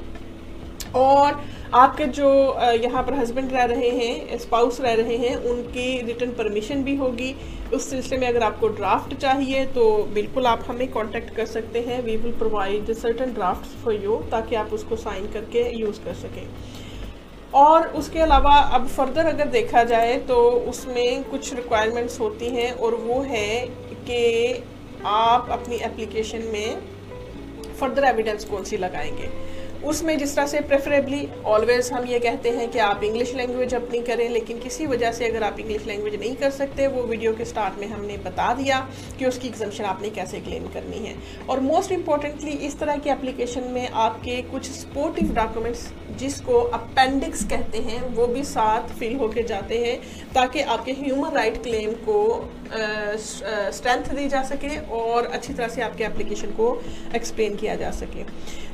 और 0.95 1.41
आपके 1.73 2.05
जो 2.15 2.27
यहाँ 2.73 3.03
पर 3.03 3.13
हस्बैंड 3.13 3.51
रह 3.53 3.63
रहे 3.65 3.89
हैं 3.89 4.37
स्पाउस 4.39 4.79
रह 4.81 4.93
रहे 4.93 5.17
हैं, 5.17 5.35
उनकी 5.35 6.01
रिटर्न 6.01 6.31
परमिशन 6.31 6.83
भी 6.83 6.95
होगी। 6.95 7.35
उस 7.73 7.89
सिलसिले 7.89 8.17
में 8.17 8.27
अगर 8.27 8.43
आपको 8.43 8.67
ड्राफ्ट 8.69 9.13
चाहिए 9.15 9.65
तो 9.67 9.91
बिल्कुल 10.13 10.47
आप 10.47 10.63
हमें 10.67 10.87
कांटेक्ट 10.91 11.33
कर 11.35 11.45
सकते 11.45 11.79
हैं। 11.79 12.01
We 12.03 12.15
will 12.17 12.31
provide 12.37 12.91
certain 12.93 13.33
draft 13.33 13.83
for 13.83 13.93
you 13.93 14.15
ताकि 14.31 14.55
आप 14.55 14.73
उसको 14.73 14.95
साइन 14.97 15.27
करके 15.33 15.69
यूज़ 15.77 16.03
कर 16.05 16.13
सकें। 16.15 16.47
और 17.55 17.87
उसके 17.93 18.19
अलावा 18.19 18.53
अब 18.75 18.87
फर्दर 18.87 19.25
अगर 19.25 19.47
देखा 19.47 19.83
जाए 19.83 20.17
तो 20.19 20.37
उसमें 20.69 21.23
कुछ 21.23 21.53
रिक्वायरमेंट्स 21.53 22.19
होती 22.19 22.49
हैं, 22.49 22.71
और 22.73 22.95
वो 22.95 23.19
है 23.21 23.65
कि 24.05 24.63
आप 25.05 25.49
अपनी 25.51 25.75
एप्लीकेशन 25.85 26.43
में 26.53 26.81
फर्दर 27.79 28.03
एविडेंस 28.03 28.45
कौन 28.45 28.63
सी 28.63 28.77
लगाएँगे। 28.77 29.29
उसमें 29.83 30.17
जिस 30.17 30.35
तरह 30.35 30.45
से 30.47 30.59
प्रेफरेबली 30.61 31.27
ऑलवेज 31.45 31.91
हम 31.93 32.05
ये 32.05 32.19
कहते 32.19 32.49
हैं 32.49 32.69
कि 32.71 32.79
आप 32.79 33.03
इंग्लिश 33.03 33.33
लैंग्वेज 33.35 33.73
अपनी 33.73 33.99
करें, 34.01 34.27
लेकिन 34.29 34.59
किसी 34.59 34.85
वजह 34.87 35.11
से 35.11 35.27
अगर 35.27 35.43
आप 35.43 35.59
इंग्लिश 35.59 35.85
लैंग्वेज 35.87 36.15
नहीं 36.19 36.35
कर 36.35 36.49
सकते, 36.51 36.87
वो 36.87 37.03
वीडियो 37.03 37.33
के 37.33 37.45
स्टार्ट 37.45 37.79
में 37.79 37.87
हमने 37.87 38.17
बता 38.19 38.53
दिया 38.53 38.79
कि 39.19 39.25
उसकी 39.25 39.47
एग्जामेशन 39.47 39.83
आपने 39.85 40.09
कैसे 40.09 40.39
क्लेम 40.39 40.67
करनी 40.73 40.97
है। 40.97 41.15
और 41.49 41.59
मोस्ट 41.61 41.91
इम्पॉर्टेंटली 41.91 42.51
इस 42.67 42.79
तरह 42.79 42.97
की 42.97 43.09
एप्लीकेशन 43.09 43.67
में 43.71 43.89
आपके 43.89 44.41
कुछ 44.51 44.69
सपोर्टिव 44.71 45.33
डॉक्यूमेंट्स 45.35 45.91
जिसको 46.19 46.59
अपेंडिक्स 46.73 47.43
कहते 47.43 47.77
हैं, 47.79 48.01
वो 48.09 48.27
भी 48.27 48.43
साथ 48.45 48.93
फिल 48.99 49.15
होके 49.15 49.43
जाते 49.43 49.77
हैं, 49.77 49.99
ताकि 50.33 50.61
आपके 50.61 50.91
ह्यूमन 50.93 51.35
राइट 51.35 51.61
क्लेम 51.63 51.91
को 52.03 52.19
स्ट्रेंथ 52.73 54.13
दी 54.15 54.27
जा 54.29 54.43
सके 54.43 54.77
और 54.97 55.25
अच्छी 55.25 55.53
तरह 55.53 55.67
से 55.67 55.81
आपके 55.81 56.03
एप्लीकेशन 56.03 56.51
को 56.51 56.67
एक्सप्लेन 57.15 57.55
किया 57.55 57.75
जा 57.75 57.91
सके। 57.91 58.23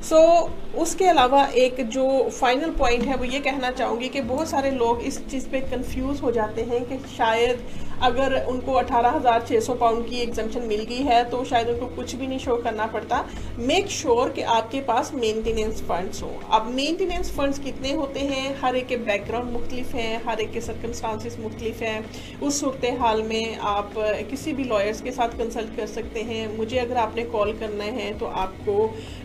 सो 0.03 0.15
so, 0.15 0.77
उसके 0.77 1.05
अलावा 1.05 1.43
एक 1.57 1.81
जो 1.89 2.07
फाइनल 2.29 2.71
पॉइंट 2.77 3.03
है 3.03 3.15
वो 3.15 3.25
ये 3.25 3.39
कहना 3.39 3.71
चाहूँगी 3.71 4.09
कि 4.09 4.21
बहुत 4.21 4.49
सारे 4.49 4.71
लोग 4.71 5.01
इस 5.01 5.25
चीज़ 5.27 5.47
पे 5.47 5.61
कंफ्यूज 5.71 6.21
हो 6.21 6.31
जाते 6.31 6.61
हैं 6.61 6.83
कि 6.85 6.97
शायद 7.17 7.63
अगर 8.01 8.39
उनको 8.45 8.73
अठारह 8.75 9.09
हज़ार 9.09 9.45
छः 9.47 9.59
सौ 9.59 9.73
पाउंड 9.75 10.07
की 10.09 10.19
एग्जामेशन 10.19 10.67
मिल 10.67 10.83
गई 10.85 11.01
है 11.03 11.23
तो 11.29 11.43
शायद 11.45 11.69
उनको 11.69 11.85
कुछ 11.95 12.15
भी 12.15 12.27
नहीं 12.27 12.39
शो 12.39 12.55
करना 12.57 12.85
पड़ता। 12.87 13.23
मेक 13.59 13.87
श्योर 13.89 14.17
sure 14.19 14.35
कि 14.35 14.41
आपके 14.51 14.81
पास 14.81 15.11
मेंटेनेंस 15.15 15.81
फंड्स 15.83 16.21
हो। 16.23 16.29
अब 16.51 16.67
मेंटेनेंस 16.75 17.31
फंड्स 17.37 17.59
कितने 17.59 17.91
होते 17.93 18.19
हैं? 18.21 18.55
हर 18.61 18.75
एक 18.75 18.87
के 18.87 18.97
बैकग्राउंड 18.99 19.51
मुख्तलिफ़ 19.51 19.95
हैं, 19.95 20.21
हर 20.25 20.39
एक 20.41 20.51
के 20.51 20.61
सर्कमस्टांसिस 20.61 21.39
मुख्तलिफ़ 21.39 21.83
हैं। 21.83 22.39
उस 22.41 22.59
सूरत 22.59 22.85
हाल 22.99 23.21
में 23.23 23.57
आप 23.67 23.93
किसी 24.29 24.53
भी 24.53 24.63
लॉयर्स 24.65 25.01
के 25.01 25.11
साथ 25.11 25.37
कंसल्ट 25.37 25.75
कर 25.77 25.87
सकते 25.87 26.21
हैं। 26.23 26.57
मुझे 26.57 26.77
अगर 26.79 26.97
आपने 26.97 27.23
कॉल 27.27 27.51
करना 27.59 27.83
है 27.95 28.11
तो 28.19 28.25
आपको 28.37 28.75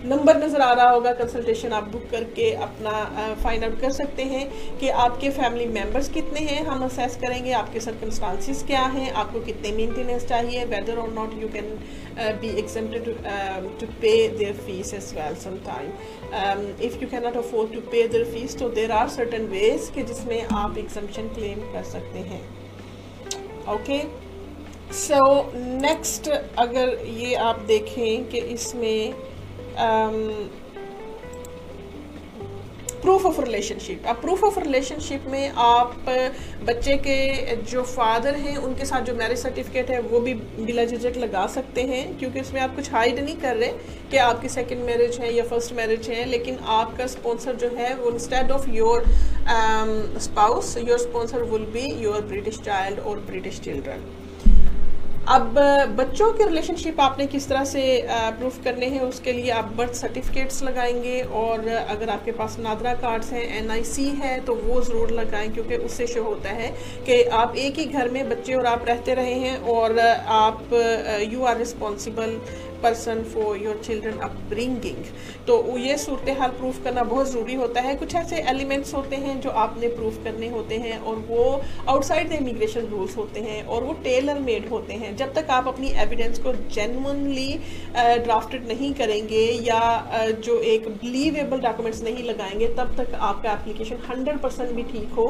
नंबर 0.06 0.36
नज़र 0.36 0.60
आ 0.60 0.72
रहा 0.72 0.88
होगा। 0.90 1.12
कंसल्टेशन 1.14 1.72
आप 1.72 1.88
बुक 1.88 2.10
करके 2.10 2.50
अपना 2.62 2.92
फाइंड 3.42 3.64
आउट 3.64 3.80
कर 3.80 3.92
सकते 3.92 4.22
हैं 4.24 4.48
कि 4.78 4.88
आपके 5.00 5.30
फैमिली 5.32 5.66
मेंबर्स 5.74 6.08
कितने 6.10 6.40
हैं। 6.42 6.64
हम 6.66 6.84
असेस 6.84 7.16
करेंगे 7.22 7.52
आपके 7.54 7.80
सर्कमस्टांसिस 7.80 8.62
क्या 8.66 8.82
हैं 8.94 9.10
आपको 9.12 9.40
कितने 9.40 9.70
मेंटेनेंस 9.76 10.24
चाहिए 10.26 10.64
whether 10.66 10.98
or 10.98 11.12
not 11.12 11.34
you 11.42 11.48
can 11.48 11.70
be 12.40 12.48
exempted 12.58 13.04
to 13.80 13.86
pay 14.02 14.12
their 14.38 14.52
fees 14.66 14.92
as 14.94 15.12
well 15.16 15.34
some 15.44 15.56
time 15.66 15.86
if 16.80 16.98
you 17.02 17.08
can 17.08 17.22
not 17.24 17.36
afford 17.36 17.72
to 17.74 17.80
pay 17.90 18.06
their 18.08 18.24
fees 18.32 18.58
तो 18.58 18.68
देर 18.80 18.92
आर 18.92 19.08
सर्टन 19.10 19.46
वेज 19.48 19.90
के 19.94 20.02
जिसमें 20.02 20.40
आप 20.42 20.78
एग्जामेशन 20.78 21.28
क्लेम 21.34 21.60
कर 21.72 21.82
सकते 21.90 22.18
हैं। 22.30 22.42
ओके 23.74 24.02
सो 24.94 25.20
नेक्स्ट 25.56 26.28
अगर 26.58 26.98
ये 27.18 27.34
आप 27.44 27.60
देखें 27.68 28.28
कि 28.30 28.38
इसमें 28.56 29.14
um, 29.76 30.18
प्रूफ 33.04 33.24
ऑफ़ 33.26 33.40
रिलेशनशिप 33.40 34.06
अब 34.08 34.20
प्रूफ 34.20 34.44
ऑफ़ 34.44 34.58
रिलेशनशिप 34.60 35.24
में 35.30 35.52
आप 35.58 36.04
बच्चे 36.64 36.96
के 36.96 37.56
जो 37.62 37.82
फादर 37.84 38.34
हैं, 38.36 38.56
उनके 38.58 38.84
साथ 38.84 39.02
जो 39.02 39.14
मैरिज 39.14 39.38
सर्टिफिकेट 39.38 39.90
है, 39.90 40.00
वो 40.02 40.20
भी 40.20 40.34
बिला 40.34 40.84
झिझक 40.84 41.16
लगा 41.18 41.46
सकते 41.54 41.82
हैं, 41.82 42.18
क्योंकि 42.18 42.40
उसमें 42.40 42.60
आप 42.60 42.74
कुछ 42.76 42.90
हाइड 42.92 43.18
नहीं 43.20 43.36
कर 43.36 43.56
रहे 43.56 43.68
कि 44.10 44.16
आपकी 44.18 44.48
सेकंड 44.48 44.84
मैरिज 44.86 45.18
है 45.20 45.34
या 45.34 45.44
फ़र्स्ट 45.44 45.72
मैरिज 45.74 46.08
है, 46.10 46.24
लेकिन 46.24 46.58
आपका 46.72 47.06
स्पॉन्सर 47.08 47.56
जो 47.56 47.68
है, 47.76 47.94
वो 47.94 48.10
instead 48.10 48.50
of 48.50 48.68
your 48.70 49.04
spouse 50.20 50.76
your 50.78 50.98
sponsor 50.98 51.42
will 51.52 51.66
be 51.72 51.86
your 52.04 52.20
British 52.24 52.60
child 52.60 53.00
और 53.00 53.20
ब्रिटिश 53.26 53.60
चिल्ड्रन 53.60 54.10
अब, 55.34 55.54
बच्चों 55.98 56.30
के 56.32 56.44
रिलेशनशिप 56.44 57.00
आपने 57.00 57.26
किस 57.26 57.48
तरह 57.48 57.64
से 57.64 57.82
प्रूफ 58.08 58.58
करने 58.64 58.86
हैं, 58.86 59.00
उसके 59.02 59.32
लिए 59.32 59.50
आप 59.50 59.72
बर्थ 59.76 59.94
सर्टिफिकेट्स 59.94 60.62
लगाएँगे 60.62 61.20
और 61.34 61.66
अगर 61.68 62.10
आपके 62.10 62.32
पास 62.32 62.56
नादरा 62.60 62.92
कार्ड्स 63.00 63.32
हैं 63.32 63.42
एनआईसी 63.58 64.04
है 64.20 64.38
तो 64.44 64.54
वो 64.56 64.80
ज़रूर 64.80 65.10
लगाएँ, 65.10 65.48
क्योंकि 65.48 65.76
उससे 65.86 66.06
शो 66.06 66.22
होता 66.24 66.50
है 66.50 66.68
कि 67.06 67.22
आप 67.40 67.56
एक 67.56 67.78
ही 67.78 67.84
घर 67.86 68.08
में 68.08 68.28
बच्चे 68.28 68.54
और 68.54 68.66
आप 68.66 68.84
रहते 68.88 69.14
रहे 69.14 69.34
हैं 69.36 69.58
और 69.74 69.98
आप 69.98 70.68
you 71.32 71.42
are 71.44 71.58
responsible 71.58 72.38
person 72.84 73.22
for 73.34 73.56
your 73.58 73.80
children 73.84 74.18
upbringing 74.22 75.04
तो 75.46 75.56
ये 75.78 75.96
सूरत 75.98 76.36
हाल 76.38 76.50
प्रूफ 76.52 76.82
करना 76.84 77.02
बहुत 77.04 77.30
ज़रूरी 77.30 77.54
होता 77.56 77.80
है। 77.80 77.94
कुछ 77.96 78.14
ऐसे 78.16 78.36
एलिमेंट्स 78.50 78.94
होते 78.94 79.16
हैं 79.16 79.40
जो 79.40 79.50
आपने 79.62 79.88
प्रूफ 79.90 80.22
करने 80.24 80.48
होते 80.50 80.76
हैं 80.78 80.98
और 81.00 81.16
वो 81.28 81.44
आउटसाइड 81.88 82.28
द 82.30 82.32
इमिग्रेशन 82.34 82.86
रूल्स 82.88 83.16
होते 83.16 83.40
हैं 83.40 83.62
और 83.66 83.84
वो 83.84 83.92
टेलर 84.04 84.38
मेड 84.40 84.68
होते 84.68 84.94
हैं। 84.94 85.14
जब 85.16 85.32
तक 85.34 85.50
आप 85.50 85.68
अपनी 85.68 85.92
एविडेंस 86.02 86.38
को 86.38 86.52
जेनवनली 86.74 87.52
ड्राफ्टेड 88.24 88.66
नहीं 88.68 88.92
करेंगे 88.94 89.44
या 89.62 89.80
जो 90.44 90.58
एक 90.72 90.88
बिलीवेबल 90.90 91.60
डॉक्यूमेंट्स 91.60 92.02
नहीं 92.02 92.24
लगाएँगे, 92.24 92.68
तब 92.76 92.94
तक 92.98 93.14
आपका 93.22 93.52
एप्लीकेशन 93.52 93.98
हंड्रेड 94.08 94.38
परसेंट 94.38 94.70
भी 94.70 94.82
ठीक 94.92 95.12
हो। 95.16 95.26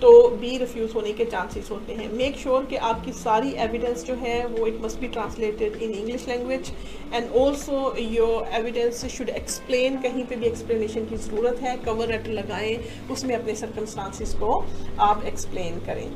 तो 0.00 0.10
बी 0.30 0.56
रिफ्यूज़ 0.58 0.92
होने 0.94 1.12
के 1.12 1.24
चांसेस 1.24 1.70
होते 1.70 1.92
हैं। 1.92 2.08
मेक 2.12 2.36
श्योर 2.38 2.56
sure 2.56 2.70
कि 2.70 2.76
आपकी 2.88 3.12
सारी 3.12 3.52
एविडेंस 3.64 4.04
जो 4.04 4.14
है 4.14 4.46
वो 4.46 4.66
it 4.66 4.80
must 4.82 5.00
be 5.00 5.08
translated 5.08 5.76
in 5.82 5.90
English 5.90 6.26
language 6.28 6.72
and 7.14 7.30
also 7.36 7.94
your 7.98 8.48
evidence 8.54 9.04
should 9.16 9.28
explain 9.30 10.00
कहीं 10.02 10.24
पे 10.24 10.36
भी 10.36 10.46
एक्सप्लेनेशन 10.46 11.06
की 11.06 11.16
ज़रूरत 11.18 11.60
है 11.62 11.76
कवर 11.84 12.08
लेटर 12.08 12.30
लगाएँ 12.32 12.76
उसमें 13.10 13.34
अपने 13.36 13.54
सर्कमस्टांसिस 13.54 14.34
को 14.34 14.64
आप 15.00 15.24
एक्सप्लेन 15.26 15.80
करें। 15.86 16.08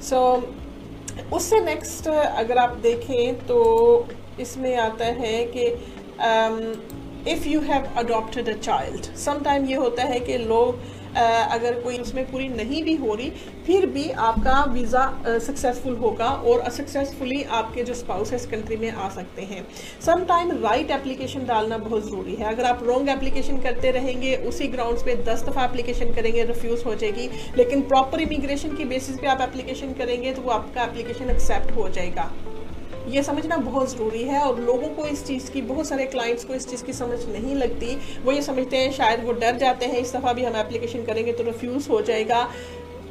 सो 0.00 0.16
so, 0.36 1.32
उससे 1.32 1.60
नेक्स्ट 1.60 2.08
अगर 2.08 2.58
आप 2.58 2.76
देखें 2.82 3.46
तो 3.46 3.58
इसमें 4.40 4.74
आता 4.78 5.04
है 5.16 5.44
कि 5.56 5.66
if 7.30 7.48
you 7.48 7.60
have 7.60 7.86
adopted 7.98 8.48
a 8.48 8.52
child 8.58 9.14
sometime 9.18 9.64
ये 9.66 9.76
होता 9.76 10.04
है 10.04 10.20
कि 10.20 10.38
लोग 10.38 10.78
अगर 11.16 11.80
कोई 11.82 11.98
उसमें 11.98 12.24
पूरी 12.30 12.48
नहीं 12.50 12.82
भी 12.84 12.94
हो 12.96 13.14
रही, 13.14 13.30
फिर 13.66 13.86
भी 13.88 14.08
आपका 14.10 14.62
वीज़ा 14.72 15.38
सक्सेसफुल 15.40 15.96
होगा 15.96 16.26
और 16.26 16.68
सक्सेसफुली 16.70 17.42
आपके 17.52 17.84
जो 17.84 17.94
स्पाउस 17.94 18.30
है, 18.30 18.36
इस 18.36 18.46
कंट्री 18.46 18.76
में 18.76 18.90
आ 18.90 19.08
सकते 19.10 19.42
हैं। 19.42 19.66
सम 20.00 20.24
टाइम 20.24 20.50
राइट 20.62 20.90
एप्लीकेशन 20.90 21.46
डालना 21.46 21.78
बहुत 21.78 22.06
ज़रूरी 22.06 22.34
है। 22.34 22.46
अगर 22.46 22.64
आप 22.64 22.84
रॉन्ग 22.84 23.08
एप्लीकेशन 23.08 23.58
करते 23.60 23.90
रहेंगे, 23.90 24.34
उसी 24.48 24.66
ग्राउंड्स 24.68 25.02
पे 25.02 25.14
दस 25.24 25.44
दफ़ा 25.44 25.64
एप्लीकेशन 25.64 26.14
करेंगे 26.14 26.44
रिफ्यूज़ 26.44 26.84
हो 26.84 26.94
जाएगी। 26.94 27.28
लेकिन 27.56 27.82
प्रॉपर 27.82 28.20
इमिग्रेशन 28.20 28.76
की 28.76 28.84
बेसिस 28.86 29.18
पे 29.18 29.26
आप 29.28 29.40
एप्लीकेशन 29.40 29.92
करेंगे 29.94 30.32
तो 30.32 30.42
वो 30.42 30.50
आपका 30.50 30.84
एप्लीकेशन 30.84 31.30
एक्सेप्ट 31.30 31.76
हो 31.76 31.88
जाएगा। 31.88 32.30
ये 33.10 33.22
समझना 33.22 33.56
बहुत 33.56 33.90
ज़रूरी 33.90 34.22
है 34.22 34.40
और 34.40 34.60
लोगों 34.60 34.88
को 34.88 35.06
इस 35.06 35.26
चीज़ 35.26 35.50
की, 35.50 35.62
बहुत 35.62 35.86
सारे 35.86 36.06
क्लाइंट्स 36.06 36.44
को 36.44 36.54
इस 36.54 36.68
चीज़ 36.70 36.84
की 36.84 36.92
समझ 36.92 37.18
नहीं 37.28 37.54
लगती। 37.54 37.96
वो 38.24 38.32
ये 38.32 38.42
समझते 38.42 38.76
हैं, 38.76 38.92
शायद 38.92 39.24
वो 39.24 39.32
डर 39.34 39.56
जाते 39.56 39.86
हैं, 39.86 39.98
इस 39.98 40.14
दफ़ा 40.16 40.32
भी 40.32 40.44
हम 40.44 40.56
एप्लीकेशन 40.56 41.04
करेंगे 41.04 41.32
तो 41.32 41.44
रिफ्यूज़ 41.44 41.88
हो 41.88 42.00
जाएगा। 42.02 42.48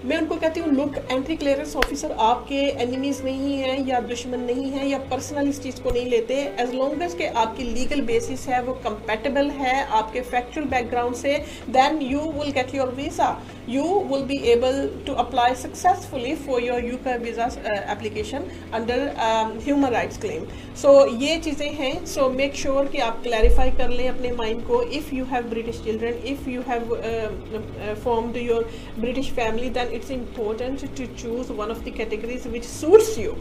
मैं 0.06 0.18
उनको 0.18 0.36
कहती 0.36 0.60
हूँ 0.60 0.72
लुक 0.74 0.96
एंट्री 1.12 1.36
क्लियरेंस 1.36 1.75
ऑफिसर 1.75 2.12
आपके 2.22 2.60
एनिमीज 2.84 3.22
नहीं 3.24 3.58
हैं 3.60 3.88
या 3.88 4.00
दुश्मन 4.01 4.39
नहीं 4.41 4.70
है 4.72 4.88
या 4.89 4.98
पर्सनल 5.10 5.48
इस 5.50 5.62
चीज़ 5.63 5.82
को 5.84 5.91
नहीं 5.91 6.10
लेते। 6.10 6.36
एज 6.60 6.74
लॉन्ग 6.74 7.01
एज 7.03 7.13
के 7.13 7.25
आपकी 7.41 7.63
लीगल 7.63 8.01
बेसिस 8.03 8.48
है, 8.48 8.62
वो 8.63 8.74
कंपेटेबल 8.86 9.50
है 9.51 9.84
आपके 9.88 10.22
फैक्चुअल 10.22 10.68
बैकग्राउंड 10.70 11.15
से 11.15 11.38
then 11.70 12.01
you 12.01 12.20
will 12.38 12.51
get 12.51 12.74
your 12.75 12.94
visa 12.98 13.27
you 13.70 13.84
will 14.12 14.24
be 14.25 14.38
able 14.51 14.89
to 15.08 15.13
apply 15.24 15.56
successfully 15.56 16.34
for 16.46 16.63
your 16.63 16.86
UK 17.06 17.15
visa 17.24 17.48
application 17.91 18.46
under 18.74 19.06
human 19.65 19.89
rights 19.94 20.22
claim 20.22 20.46
so 20.82 20.94
ये 21.18 21.38
चीज़ें 21.39 21.70
हैं। 21.74 22.06
सो 22.06 22.29
मेक 22.32 22.56
श्योर 22.56 22.86
कि 22.88 22.98
आप 23.03 23.22
क्लैरिफाई 23.24 23.72
कर 23.77 23.89
लें 23.89 24.08
अपने 24.10 24.32
माइंड 24.34 24.63
को। 24.68 24.82
If 24.84 25.13
you 25.15 25.25
have 25.32 25.50
British 25.50 25.84
children 25.84 26.24
if 26.27 26.50
you 26.50 26.62
have 26.70 26.96
formed 28.03 28.38
your 28.38 28.70
British 29.00 29.32
family 29.34 29.70
than 29.70 29.88
it's 29.89 30.10
important 30.12 30.86
to 30.96 31.08
choose 31.15 31.51
one 31.51 31.72
of 31.72 31.84
the 31.86 31.91
categories 31.91 32.48
which 32.48 32.69
suits 32.69 33.17
you. 33.17 33.36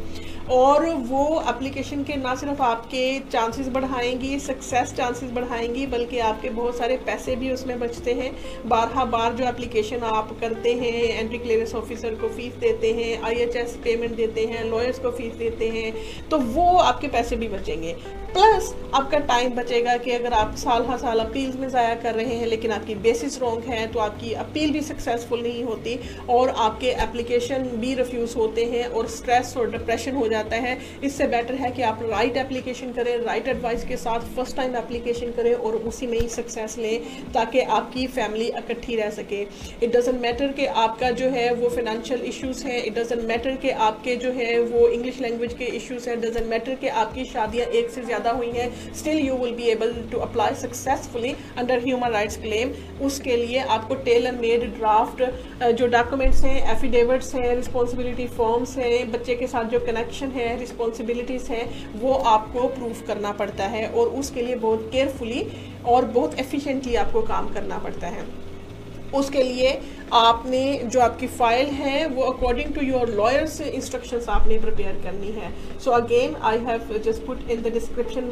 और 0.50 0.84
वो 1.06 1.22
एप्लीकेशन 1.48 2.02
के 2.04 2.16
ना 2.16 2.34
सिर्फ़ 2.34 2.60
आपके 2.62 3.02
चांसेस 3.30 3.68
बढ़ाएँगी 3.68 4.38
सक्सेस 4.40 4.92
चांसेस 4.96 5.30
बढ़ाएँगी, 5.30 5.86
बल्कि 5.86 6.18
आपके 6.18 6.50
बहुत 6.50 6.76
सारे 6.78 6.96
पैसे 7.06 7.34
भी 7.36 7.50
उसमें 7.52 7.78
बचते 7.80 8.14
हैं। 8.14 8.30
बारह 8.68 9.04
बार 9.06 9.32
जो 9.32 9.44
एप्लीकेशन 9.44 10.04
आप 10.12 10.36
करते 10.40 10.72
हैं 10.74 10.92
एंट्री 11.18 11.38
क्लियरेंस 11.38 11.74
ऑफिसर 11.74 12.14
को 12.20 12.28
फ़ीस 12.28 12.54
देते 12.60 12.92
हैं 12.92 13.20
आईएचएस 13.22 13.76
पेमेंट 13.84 14.16
देते 14.16 14.46
हैं 14.46 14.64
लॉयर्स 14.70 14.98
को 14.98 15.10
फ़ीस 15.10 15.34
देते 15.34 15.68
हैं 15.68 15.92
तो 16.30 16.38
वो 16.38 16.66
आपके 16.78 17.08
पैसे 17.08 17.36
भी 17.36 17.48
बचेंगे। 17.48 17.96
प्लस 18.38 18.66
आपका 18.94 19.18
टाइम 19.28 19.54
बचेगा 19.54 19.96
कि 19.96 20.10
अगर 20.10 20.32
आप 20.32 20.54
साल 20.56 20.84
हर 20.86 20.98
साल 20.98 21.18
अपील्स 21.20 21.56
में 21.56 21.68
ज़ाया 21.68 21.94
कर 22.02 22.14
रहे 22.14 22.34
हैं, 22.34 22.46
लेकिन 22.46 22.72
आपकी 22.72 22.94
बेसिस 22.96 23.38
रॉन्ग 23.40 23.64
है 23.68 23.86
तो 23.92 23.98
आपकी 24.00 24.32
अपील 24.34 24.72
भी 24.72 24.80
सक्सेसफुल 24.82 25.40
नहीं 25.42 25.64
होती 25.64 25.98
और 26.30 26.48
आपके 26.58 26.90
एप्लीकेशन 27.04 27.62
भी 27.80 27.94
रिफ्यूज़ 27.94 28.36
होते 28.36 28.64
हैं 28.66 28.86
और 28.88 29.06
स्ट्रेस 29.08 29.54
और 29.56 29.70
डिप्रेशन 29.70 30.16
हो 30.16 30.28
जाता 30.28 30.56
है। 30.56 30.76
इससे 31.04 31.26
बेटर 31.26 31.54
है 31.54 31.70
कि 31.70 31.82
आप 31.82 32.02
राइट 32.10 32.36
एप्लीकेशन 32.36 32.92
करें 32.92 33.16
राइट 33.24 33.48
एडवाइस 33.48 33.84
के 33.84 33.96
साथ 33.96 34.28
फ़र्स्ट 34.36 34.56
टाइम 34.56 34.76
एप्लीकेशन 34.76 35.32
करें 35.36 35.52
और 35.54 35.74
उसी 35.74 36.06
में 36.06 36.18
ही 36.18 36.28
सक्सेस 36.28 36.78
लें, 36.78 37.00
ताकि 37.34 37.60
आपकी 37.78 38.06
फैमिली 38.08 38.46
इकट्ठी 38.58 38.96
रह 38.96 39.10
सके। 39.10 39.40
इट 39.42 39.96
डजेंट 39.96 40.20
मैटर 40.20 40.52
कि 40.52 40.66
आपका 40.84 41.10
जो 41.12 41.30
है 41.30 41.52
वो 41.54 41.68
फिनेंशियल 41.70 42.22
इशूज़ 42.28 42.64
हैं 42.66 42.82
इट 42.84 42.98
डजेंट 42.98 43.22
मैटर 43.24 43.56
कि 43.56 43.70
आपके 43.90 44.16
जो 44.18 44.32
है 44.32 44.58
वो 44.62 44.86
इंग्लिश 44.88 45.20
लैंग्वेज 45.20 45.54
के 45.58 45.74
इशूज़ 45.76 46.08
हैं 46.10 46.20
डजेंट 46.20 46.46
मैटर 46.46 46.74
कि 46.76 46.88
आपकी 47.04 47.24
शादियाँ 47.26 47.66
एक 47.68 47.90
से 47.90 48.02
ज़्यादा 48.02 48.26
ज़्यादा 48.28 48.36
हुई 48.38 48.50
हैं 48.50 48.94
still 48.94 49.18
you 49.18 49.34
will 49.36 49.54
be 49.54 49.68
able 49.70 49.92
to 50.12 50.18
apply 50.18 50.54
successfully 50.56 51.34
under 51.58 51.80
human 51.84 52.10
rights 52.12 52.36
claim 52.38 52.72
उसके 53.06 53.36
लिए 53.36 53.60
आपको 53.76 53.94
टेलर 54.08 54.32
मेड 54.40 54.64
ड्राफ्ट 54.74 55.22
जो 55.78 55.86
डॉक्यूमेंट्स 55.88 56.42
हैं 56.44 56.56
एफिडेविट्स 56.72 57.34
हैं 57.34 57.54
रिस्पॉन्सिबिलिटी 57.54 58.26
फॉर्म्स 58.38 58.76
हैं, 58.78 59.10
बच्चे 59.12 59.34
के 59.34 59.46
साथ 59.46 59.64
जो 59.70 59.80
कनेक्शन 59.86 60.30
है 60.32 60.58
रिस्पॉन्सिबिलिटीज़ 60.58 61.50
हैं, 61.52 61.64
वो 62.00 62.12
आपको 62.34 62.66
प्रूफ 62.70 63.06
करना 63.06 63.32
पड़ता 63.40 63.64
है 63.68 63.86
और 63.88 64.08
उसके 64.20 64.42
लिए 64.42 64.54
बहुत 64.58 64.88
केयरफुली 64.92 65.46
और 65.86 66.04
बहुत 66.18 66.38
एफिशिएंटली 66.40 66.94
आपको 66.96 67.22
काम 67.24 67.52
करना 67.54 67.78
पड़ता 67.78 68.06
है। 68.06 68.26
उसके 69.14 69.42
लिए 69.42 69.80
आपने 70.14 70.62
जो 70.84 71.00
आपकी 71.00 71.26
फ़ाइल 71.28 71.66
है 71.74 72.06
वो 72.08 72.22
according 72.22 72.72
to 72.74 72.80
your 72.80 73.08
lawyers 73.10 73.60
instructions 73.60 74.28
आपने 74.28 74.58
प्रिपेयर 74.58 75.00
करनी 75.04 75.30
है। 75.32 75.52
So 75.84 75.90
again 75.90 76.34
I 76.42 76.58
have 76.66 76.98
just 77.04 77.26
put 77.26 77.50
in 77.50 77.62
the 77.62 77.72
description 77.72 78.30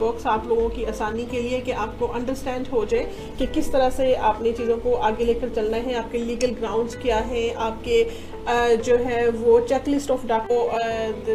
box 0.00 0.26
आप 0.26 0.46
लोगों 0.48 0.68
की 0.70 0.84
आसानी 0.84 1.26
के 1.26 1.40
लिए 1.42 1.60
कि 1.60 1.72
आपको 1.84 2.06
अंडरस्टैंड 2.20 2.68
हो 2.68 2.84
जाए 2.84 3.34
कि 3.38 3.46
किस 3.54 3.72
तरह 3.72 3.90
से 3.90 4.14
आपने 4.30 4.52
चीज़ों 4.52 4.76
को 4.78 4.94
आगे 5.10 5.24
लेकर 5.24 5.54
चलना 5.54 5.76
है 5.86 5.94
आपके 6.02 6.18
लीगल 6.18 6.54
ग्राउंड्स 6.60 6.96
क्या 7.02 7.18
हैं 7.32 7.54
आपके 7.66 8.04
uh, 8.04 8.84
जो 8.84 8.96
है 8.98 9.28
वो 9.30 9.60
चेक 9.66 9.88
लिस्ट 9.88 10.10
ऑफ़ 10.10 10.26
डाको 10.26 10.64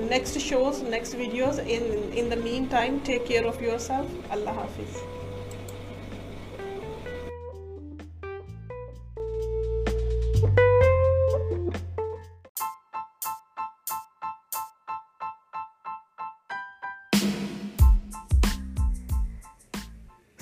next 0.09 0.39
shows 0.39 0.83
next 0.89 1.15
videos 1.17 1.61
in 1.61 2.11
in 2.17 2.29
the 2.29 2.43
meantime 2.71 2.99
take 3.07 3.25
care 3.27 3.45
of 3.45 3.63
yourself 3.81 4.31
अल्लाह 4.31 4.53
हाफिज़। 4.55 5.16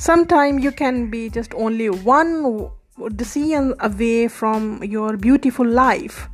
Sometimes 0.06 0.64
you 0.64 0.72
can 0.72 1.10
be 1.10 1.32
just 1.32 1.56
only 1.56 1.90
one 1.90 2.70
decision 3.16 3.74
away 3.80 4.28
from 4.28 4.84
your 4.84 5.18
beautiful 5.18 5.66
life. 5.66 6.30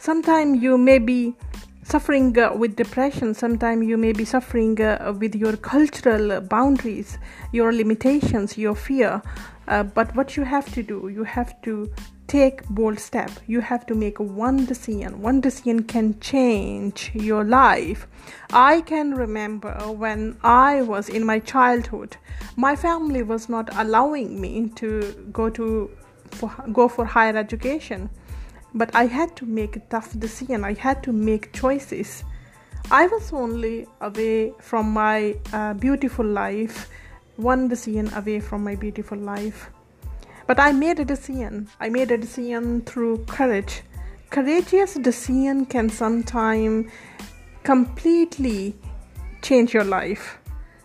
Sometimes 0.00 0.60
you 0.60 0.76
may 0.76 0.98
be 0.98 1.36
suffering 1.84 2.36
uh, 2.36 2.52
with 2.56 2.74
depression. 2.74 3.32
Sometimes 3.32 3.86
you 3.86 3.96
may 3.96 4.12
be 4.12 4.24
suffering 4.24 4.82
uh, 4.82 5.14
with 5.16 5.36
your 5.36 5.56
cultural 5.56 6.40
boundaries, 6.40 7.16
your 7.52 7.72
limitations, 7.72 8.58
your 8.58 8.74
fear. 8.74 9.22
Uh, 9.68 9.84
but 9.84 10.12
what 10.16 10.36
you 10.36 10.42
have 10.42 10.66
to 10.74 10.82
do, 10.82 11.06
you 11.06 11.22
have 11.22 11.62
to 11.62 11.88
take 12.26 12.66
bold 12.68 12.98
step 12.98 13.30
you 13.46 13.60
have 13.60 13.84
to 13.86 13.94
make 13.94 14.18
one 14.18 14.64
decision 14.64 15.20
one 15.20 15.40
decision 15.40 15.82
can 15.82 16.18
change 16.20 17.10
your 17.14 17.44
life 17.44 18.06
i 18.52 18.80
can 18.80 19.14
remember 19.14 19.72
when 19.92 20.36
i 20.42 20.82
was 20.82 21.08
in 21.08 21.24
my 21.24 21.38
childhood 21.38 22.16
my 22.56 22.74
family 22.74 23.22
was 23.22 23.48
not 23.48 23.68
allowing 23.76 24.40
me 24.40 24.68
to 24.74 25.12
go 25.32 25.50
to 25.50 25.90
for, 26.34 26.52
go 26.72 26.88
for 26.88 27.04
higher 27.04 27.36
education. 27.36 28.10
But 28.74 28.94
I 28.94 29.06
had 29.06 29.36
to 29.36 29.46
make 29.46 29.76
a 29.76 29.80
tough 29.80 30.18
decision. 30.18 30.64
I 30.64 30.74
had 30.74 31.02
to 31.04 31.12
make 31.12 31.52
choices. 31.52 32.24
I 32.90 33.06
was 33.06 33.32
only 33.32 33.86
away 34.00 34.52
from 34.60 34.90
my 34.90 35.36
uh, 35.52 35.74
beautiful 35.74 36.26
life, 36.26 36.88
one 37.36 37.68
decision 37.68 38.12
away 38.14 38.40
from 38.40 38.64
my 38.64 38.74
beautiful 38.74 39.16
life. 39.16 39.70
But 40.46 40.60
I 40.60 40.72
made 40.72 41.00
a 41.00 41.04
decision. 41.04 41.68
I 41.80 41.88
made 41.88 42.10
a 42.10 42.18
decision 42.18 42.82
through 42.82 43.24
courage. 43.24 43.82
Courageous 44.30 44.94
decision 44.94 45.64
can 45.64 45.88
sometimes 45.88 46.90
completely 47.62 48.76
change 49.42 49.72
your 49.72 49.84
life. 49.84 50.38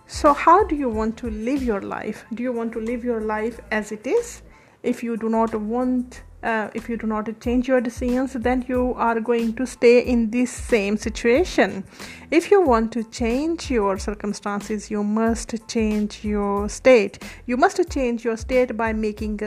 So, 0.08 0.34
how 0.34 0.64
do 0.64 0.76
you 0.76 0.90
want 0.90 1.18
to 1.18 1.30
live 1.30 1.62
your 1.62 1.82
life? 1.82 2.26
Do 2.34 2.42
you 2.42 2.52
want 2.52 2.74
to 2.74 2.80
live 2.80 3.04
your 3.04 3.22
life 3.22 3.60
as 3.72 3.92
it 3.92 4.08
is? 4.08 4.42
If 4.82 5.04
you 5.04 5.18
do 5.18 5.30
not 5.30 5.54
want, 5.54 6.24
uh, 6.44 6.70
if 6.74 6.88
you 6.88 6.98
do 6.98 7.08
not 7.08 7.28
change 7.42 7.68
your 7.68 7.82
decisions, 7.82 8.34
then 8.34 8.64
you 8.68 8.94
are 8.96 9.20
going 9.20 9.54
to 9.56 9.66
stay 9.66 10.00
in 10.00 10.30
this 10.30 10.52
same 10.52 10.98
situation. 10.98 11.84
If 12.32 12.50
you 12.52 12.62
want 12.62 12.92
to 12.94 13.04
change 13.04 13.70
your 13.70 13.98
circumstances, 13.98 14.90
you 14.90 15.04
must 15.04 15.56
change 15.68 16.24
your 16.24 16.70
state. 16.70 17.24
You 17.46 17.58
must 17.58 17.82
change 17.90 18.24
your 18.24 18.38
state 18.38 18.78
by 18.78 18.94
making 18.94 19.42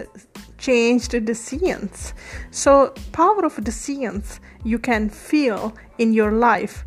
changed 0.59 1.25
decisions. 1.25 2.15
So, 2.51 2.95
power 3.13 3.45
of 3.45 3.63
decisions 3.65 4.41
you 4.65 4.79
can 4.79 5.09
feel 5.09 5.75
in 5.99 6.13
your 6.13 6.33
life 6.33 6.85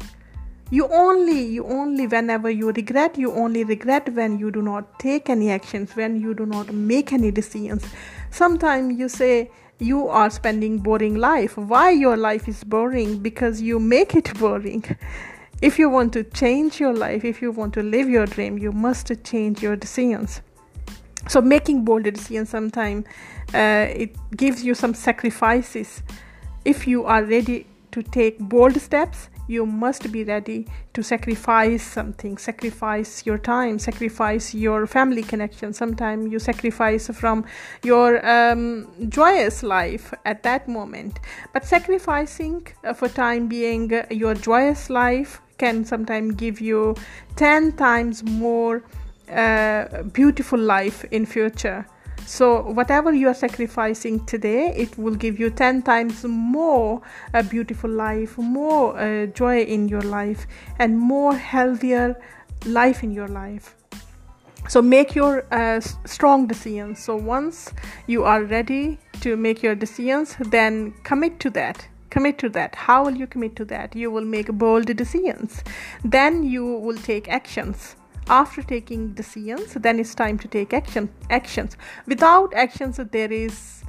you 0.72 0.88
only 0.88 1.42
you 1.46 1.64
only 1.66 2.08
whenever 2.08 2.50
you 2.50 2.72
regret 2.72 3.18
you 3.20 3.32
only 3.32 3.64
regret 3.64 4.10
when 4.16 4.40
you 4.40 4.50
do 4.50 4.64
not 4.64 4.98
take 4.98 5.30
any 5.30 5.52
actions 5.52 5.96
when 5.96 6.20
you 6.20 6.34
do 6.34 6.44
not 6.44 6.74
make 6.74 7.14
any 7.14 7.30
decisions 7.30 7.86
sometimes 8.32 8.98
you 8.98 9.08
say 9.08 9.52
you 9.80 10.08
are 10.08 10.30
spending 10.30 10.78
boring 10.78 11.16
life. 11.16 11.58
Why 11.58 11.92
your 11.92 12.18
life 12.18 12.48
is 12.48 12.64
boring? 12.64 13.20
Because 13.20 13.62
you 13.62 13.80
make 13.80 14.16
it 14.16 14.34
boring. 14.40 14.84
If 15.62 15.80
you 15.80 15.90
want 15.90 16.12
to 16.14 16.24
change 16.24 16.82
your 16.82 16.94
life 16.94 17.24
if 17.24 17.42
you 17.42 17.50
want 17.50 17.74
to 17.76 17.82
live 17.82 18.10
your 18.10 18.26
dream 18.26 18.58
you 18.58 18.74
must 18.74 19.10
change 19.24 19.64
your 19.64 19.78
decisions. 19.78 20.42
So 21.30 21.42
making 21.42 21.86
bold 21.86 22.04
decisions 22.04 22.50
sometimes 22.50 23.06
uh, 23.54 23.88
it 23.90 24.16
gives 24.36 24.66
you 24.66 24.76
some 24.76 24.94
sacrifices. 24.94 26.04
If 26.66 26.86
you 26.88 27.06
are 27.06 27.24
ready 27.24 27.68
to 27.94 28.04
take 28.04 28.38
bold 28.38 28.80
steps 28.82 29.30
you 29.48 29.66
must 29.66 30.12
be 30.12 30.24
ready 30.24 30.68
to 30.94 31.04
sacrifice 31.04 31.84
something 31.84 32.38
sacrifice 32.38 33.26
your 33.26 33.38
time 33.38 33.80
sacrifice 33.80 34.54
your 34.54 34.88
family 34.88 35.24
connection. 35.24 35.74
Sometimes 35.74 36.32
you 36.32 36.40
sacrifice 36.40 37.08
from 37.10 37.46
your 37.84 38.10
um, 38.28 38.88
joyous 39.10 39.64
life 39.64 40.14
at 40.26 40.44
that 40.44 40.68
moment. 40.68 41.20
But 41.54 41.66
sacrificing 41.66 42.68
uh, 42.84 42.94
for 42.94 43.08
time 43.10 43.48
being 43.48 43.94
uh, 43.94 44.06
your 44.10 44.34
joyous 44.34 44.90
life 44.90 45.42
can 45.58 45.86
sometimes 45.86 46.36
give 46.36 46.60
you 46.60 46.96
10 47.36 47.74
times 47.74 48.24
more 48.24 48.84
uh, 49.32 50.04
beautiful 50.14 50.60
life 50.60 51.06
in 51.12 51.26
future 51.26 51.86
so, 52.26 52.62
whatever 52.62 53.14
you 53.14 53.28
are 53.28 53.36
sacrificing 53.36 54.26
today, 54.26 54.74
it 54.76 54.98
will 54.98 55.14
give 55.14 55.40
you 55.40 55.52
10 55.52 55.84
times 55.84 56.24
more 56.24 57.02
a 57.36 57.44
beautiful 57.44 57.90
life, 57.90 58.36
more 58.40 58.98
uh, 59.00 59.28
joy 59.28 59.62
in 59.62 59.88
your 59.88 60.02
life, 60.02 60.48
and 60.80 60.98
more 60.98 61.36
healthier 61.36 62.20
life 62.66 63.04
in 63.04 63.12
your 63.12 63.28
life. 63.28 63.76
So, 64.68 64.82
make 64.82 65.14
your 65.14 65.46
uh, 65.54 65.80
strong 65.80 66.48
decisions. 66.48 67.00
So, 67.00 67.16
once 67.16 67.72
you 68.08 68.24
are 68.24 68.44
ready 68.44 68.98
to 69.22 69.38
make 69.38 69.62
your 69.62 69.76
decisions, 69.76 70.36
then 70.40 70.96
commit 71.04 71.40
to 71.42 71.52
that. 71.52 71.88
Commit 72.10 72.40
to 72.40 72.50
that. 72.50 72.74
How 72.74 73.06
will 73.06 73.16
you 73.16 73.28
commit 73.28 73.56
to 73.58 73.66
that? 73.66 73.96
You 73.96 74.10
will 74.10 74.26
make 74.26 74.48
bold 74.48 74.88
decisions. 74.96 75.64
Then 76.04 76.44
you 76.44 76.66
will 76.66 76.98
take 76.98 77.28
actions 77.30 77.96
after 78.28 78.62
taking 78.62 79.14
decisions 79.14 79.74
then 79.76 80.00
it's 80.00 80.16
time 80.16 80.38
to 80.40 80.48
take 80.48 80.74
action 80.74 81.10
actions. 81.30 81.78
Without 82.08 82.54
actions 82.54 83.00
there 83.12 83.32
is 83.32 83.84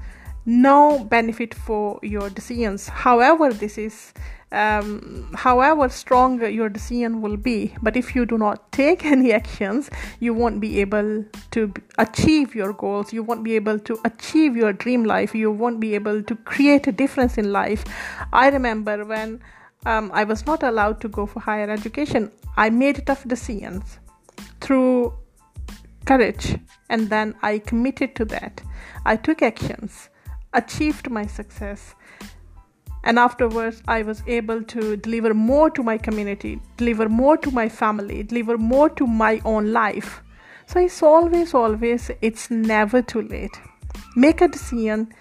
no 0.45 1.05
benefit 1.05 1.55
for 1.55 1.99
your 2.03 2.31
decisions. 2.31 2.89
However 2.89 3.53
this 3.53 3.79
is 3.79 4.13
um, 4.53 5.29
however 5.35 5.89
strong 5.89 6.41
your 6.41 6.69
decision 6.69 7.21
will 7.21 7.37
be 7.37 7.75
but 7.83 7.97
if 7.97 8.15
you 8.15 8.25
do 8.25 8.39
not 8.39 8.71
take 8.71 9.05
any 9.17 9.33
actions 9.33 9.91
you 10.21 10.33
won't 10.33 10.61
be 10.61 10.81
able 10.81 11.25
to 11.51 11.75
achieve 11.99 12.55
your 12.55 12.73
goals. 12.73 13.13
You 13.13 13.25
won't 13.25 13.43
be 13.43 13.57
able 13.57 13.79
to 13.81 13.99
achieve 14.05 14.57
your 14.57 14.73
dream 14.73 15.05
life. 15.05 15.35
You 15.35 15.51
won't 15.51 15.81
be 15.81 15.95
able 15.95 16.23
to 16.23 16.37
create 16.37 16.87
a 16.87 16.93
difference 16.93 17.39
in 17.39 17.53
life. 17.53 17.85
I 18.33 18.49
remember 18.51 19.05
when 19.05 19.41
um, 19.85 20.11
i 20.13 20.25
was 20.25 20.47
not 20.47 20.63
allowed 20.65 21.01
to 21.01 21.09
go 21.09 21.27
for 21.27 21.41
higher 21.41 21.71
education. 21.71 22.31
I 22.57 22.71
made 22.71 23.05
tough 23.07 23.27
decisions 23.27 23.99
through 24.67 25.17
courage 26.07 26.59
and 26.91 27.09
then 27.09 27.35
I 27.43 27.59
committed 27.61 28.17
to 28.17 28.25
that. 28.27 28.61
I 29.05 29.15
took 29.15 29.41
actions, 29.41 30.09
achieved 30.55 31.09
my 31.09 31.25
success, 31.27 31.95
and 33.05 33.17
afterwards 33.17 33.81
I 33.87 34.03
was 34.03 34.25
able 34.27 34.65
to 34.65 34.97
deliver 34.97 35.35
more 35.35 35.71
to 35.71 35.83
my 35.85 35.97
community, 35.97 36.61
deliver 36.77 37.09
more 37.09 37.37
to 37.37 37.51
my 37.53 37.69
family, 37.69 38.25
deliver 38.25 38.59
more 38.59 38.91
to 38.91 39.07
my 39.07 39.41
own 39.45 39.73
life. 39.73 40.21
So 40.67 40.81
it's 40.81 41.01
always, 41.01 41.55
always, 41.55 42.11
it's 42.21 42.51
never 42.51 43.03
too 43.03 43.23
late. 43.23 43.61
Make 44.17 44.41
a 44.41 44.49
decision, 44.49 45.15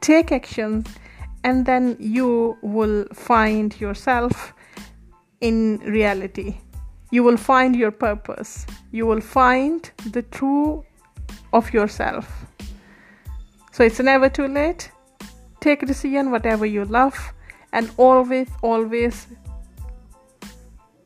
take 0.00 0.32
actions, 0.32 0.88
and 1.44 1.66
then 1.66 1.98
you 2.00 2.56
will 2.62 3.04
find 3.12 3.78
yourself 3.78 4.54
in 5.42 5.80
reality 5.84 6.56
you 7.10 7.22
will 7.22 7.36
find 7.36 7.76
your 7.76 7.90
purpose. 7.90 8.66
You 8.92 9.06
will 9.06 9.20
find 9.20 9.90
the 10.10 10.22
true 10.22 10.84
of 11.52 11.72
yourself. 11.72 12.46
So 13.72 13.84
it's 13.84 14.00
never 14.00 14.28
too 14.28 14.48
late. 14.48 14.90
Take 15.60 15.82
a 15.82 15.86
decision, 15.86 16.30
whatever 16.30 16.66
you 16.66 16.84
love, 16.84 17.32
and 17.72 17.90
always, 17.96 18.48
always 18.62 19.26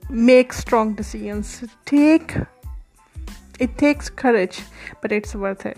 make 0.09 0.53
strong 0.53 0.95
decisions. 0.95 1.65
Take 1.85 2.37
it 3.59 3.77
takes 3.77 4.09
courage, 4.09 4.63
but 5.03 5.13
it's 5.13 5.35
worth 5.35 5.67
it. 5.67 5.77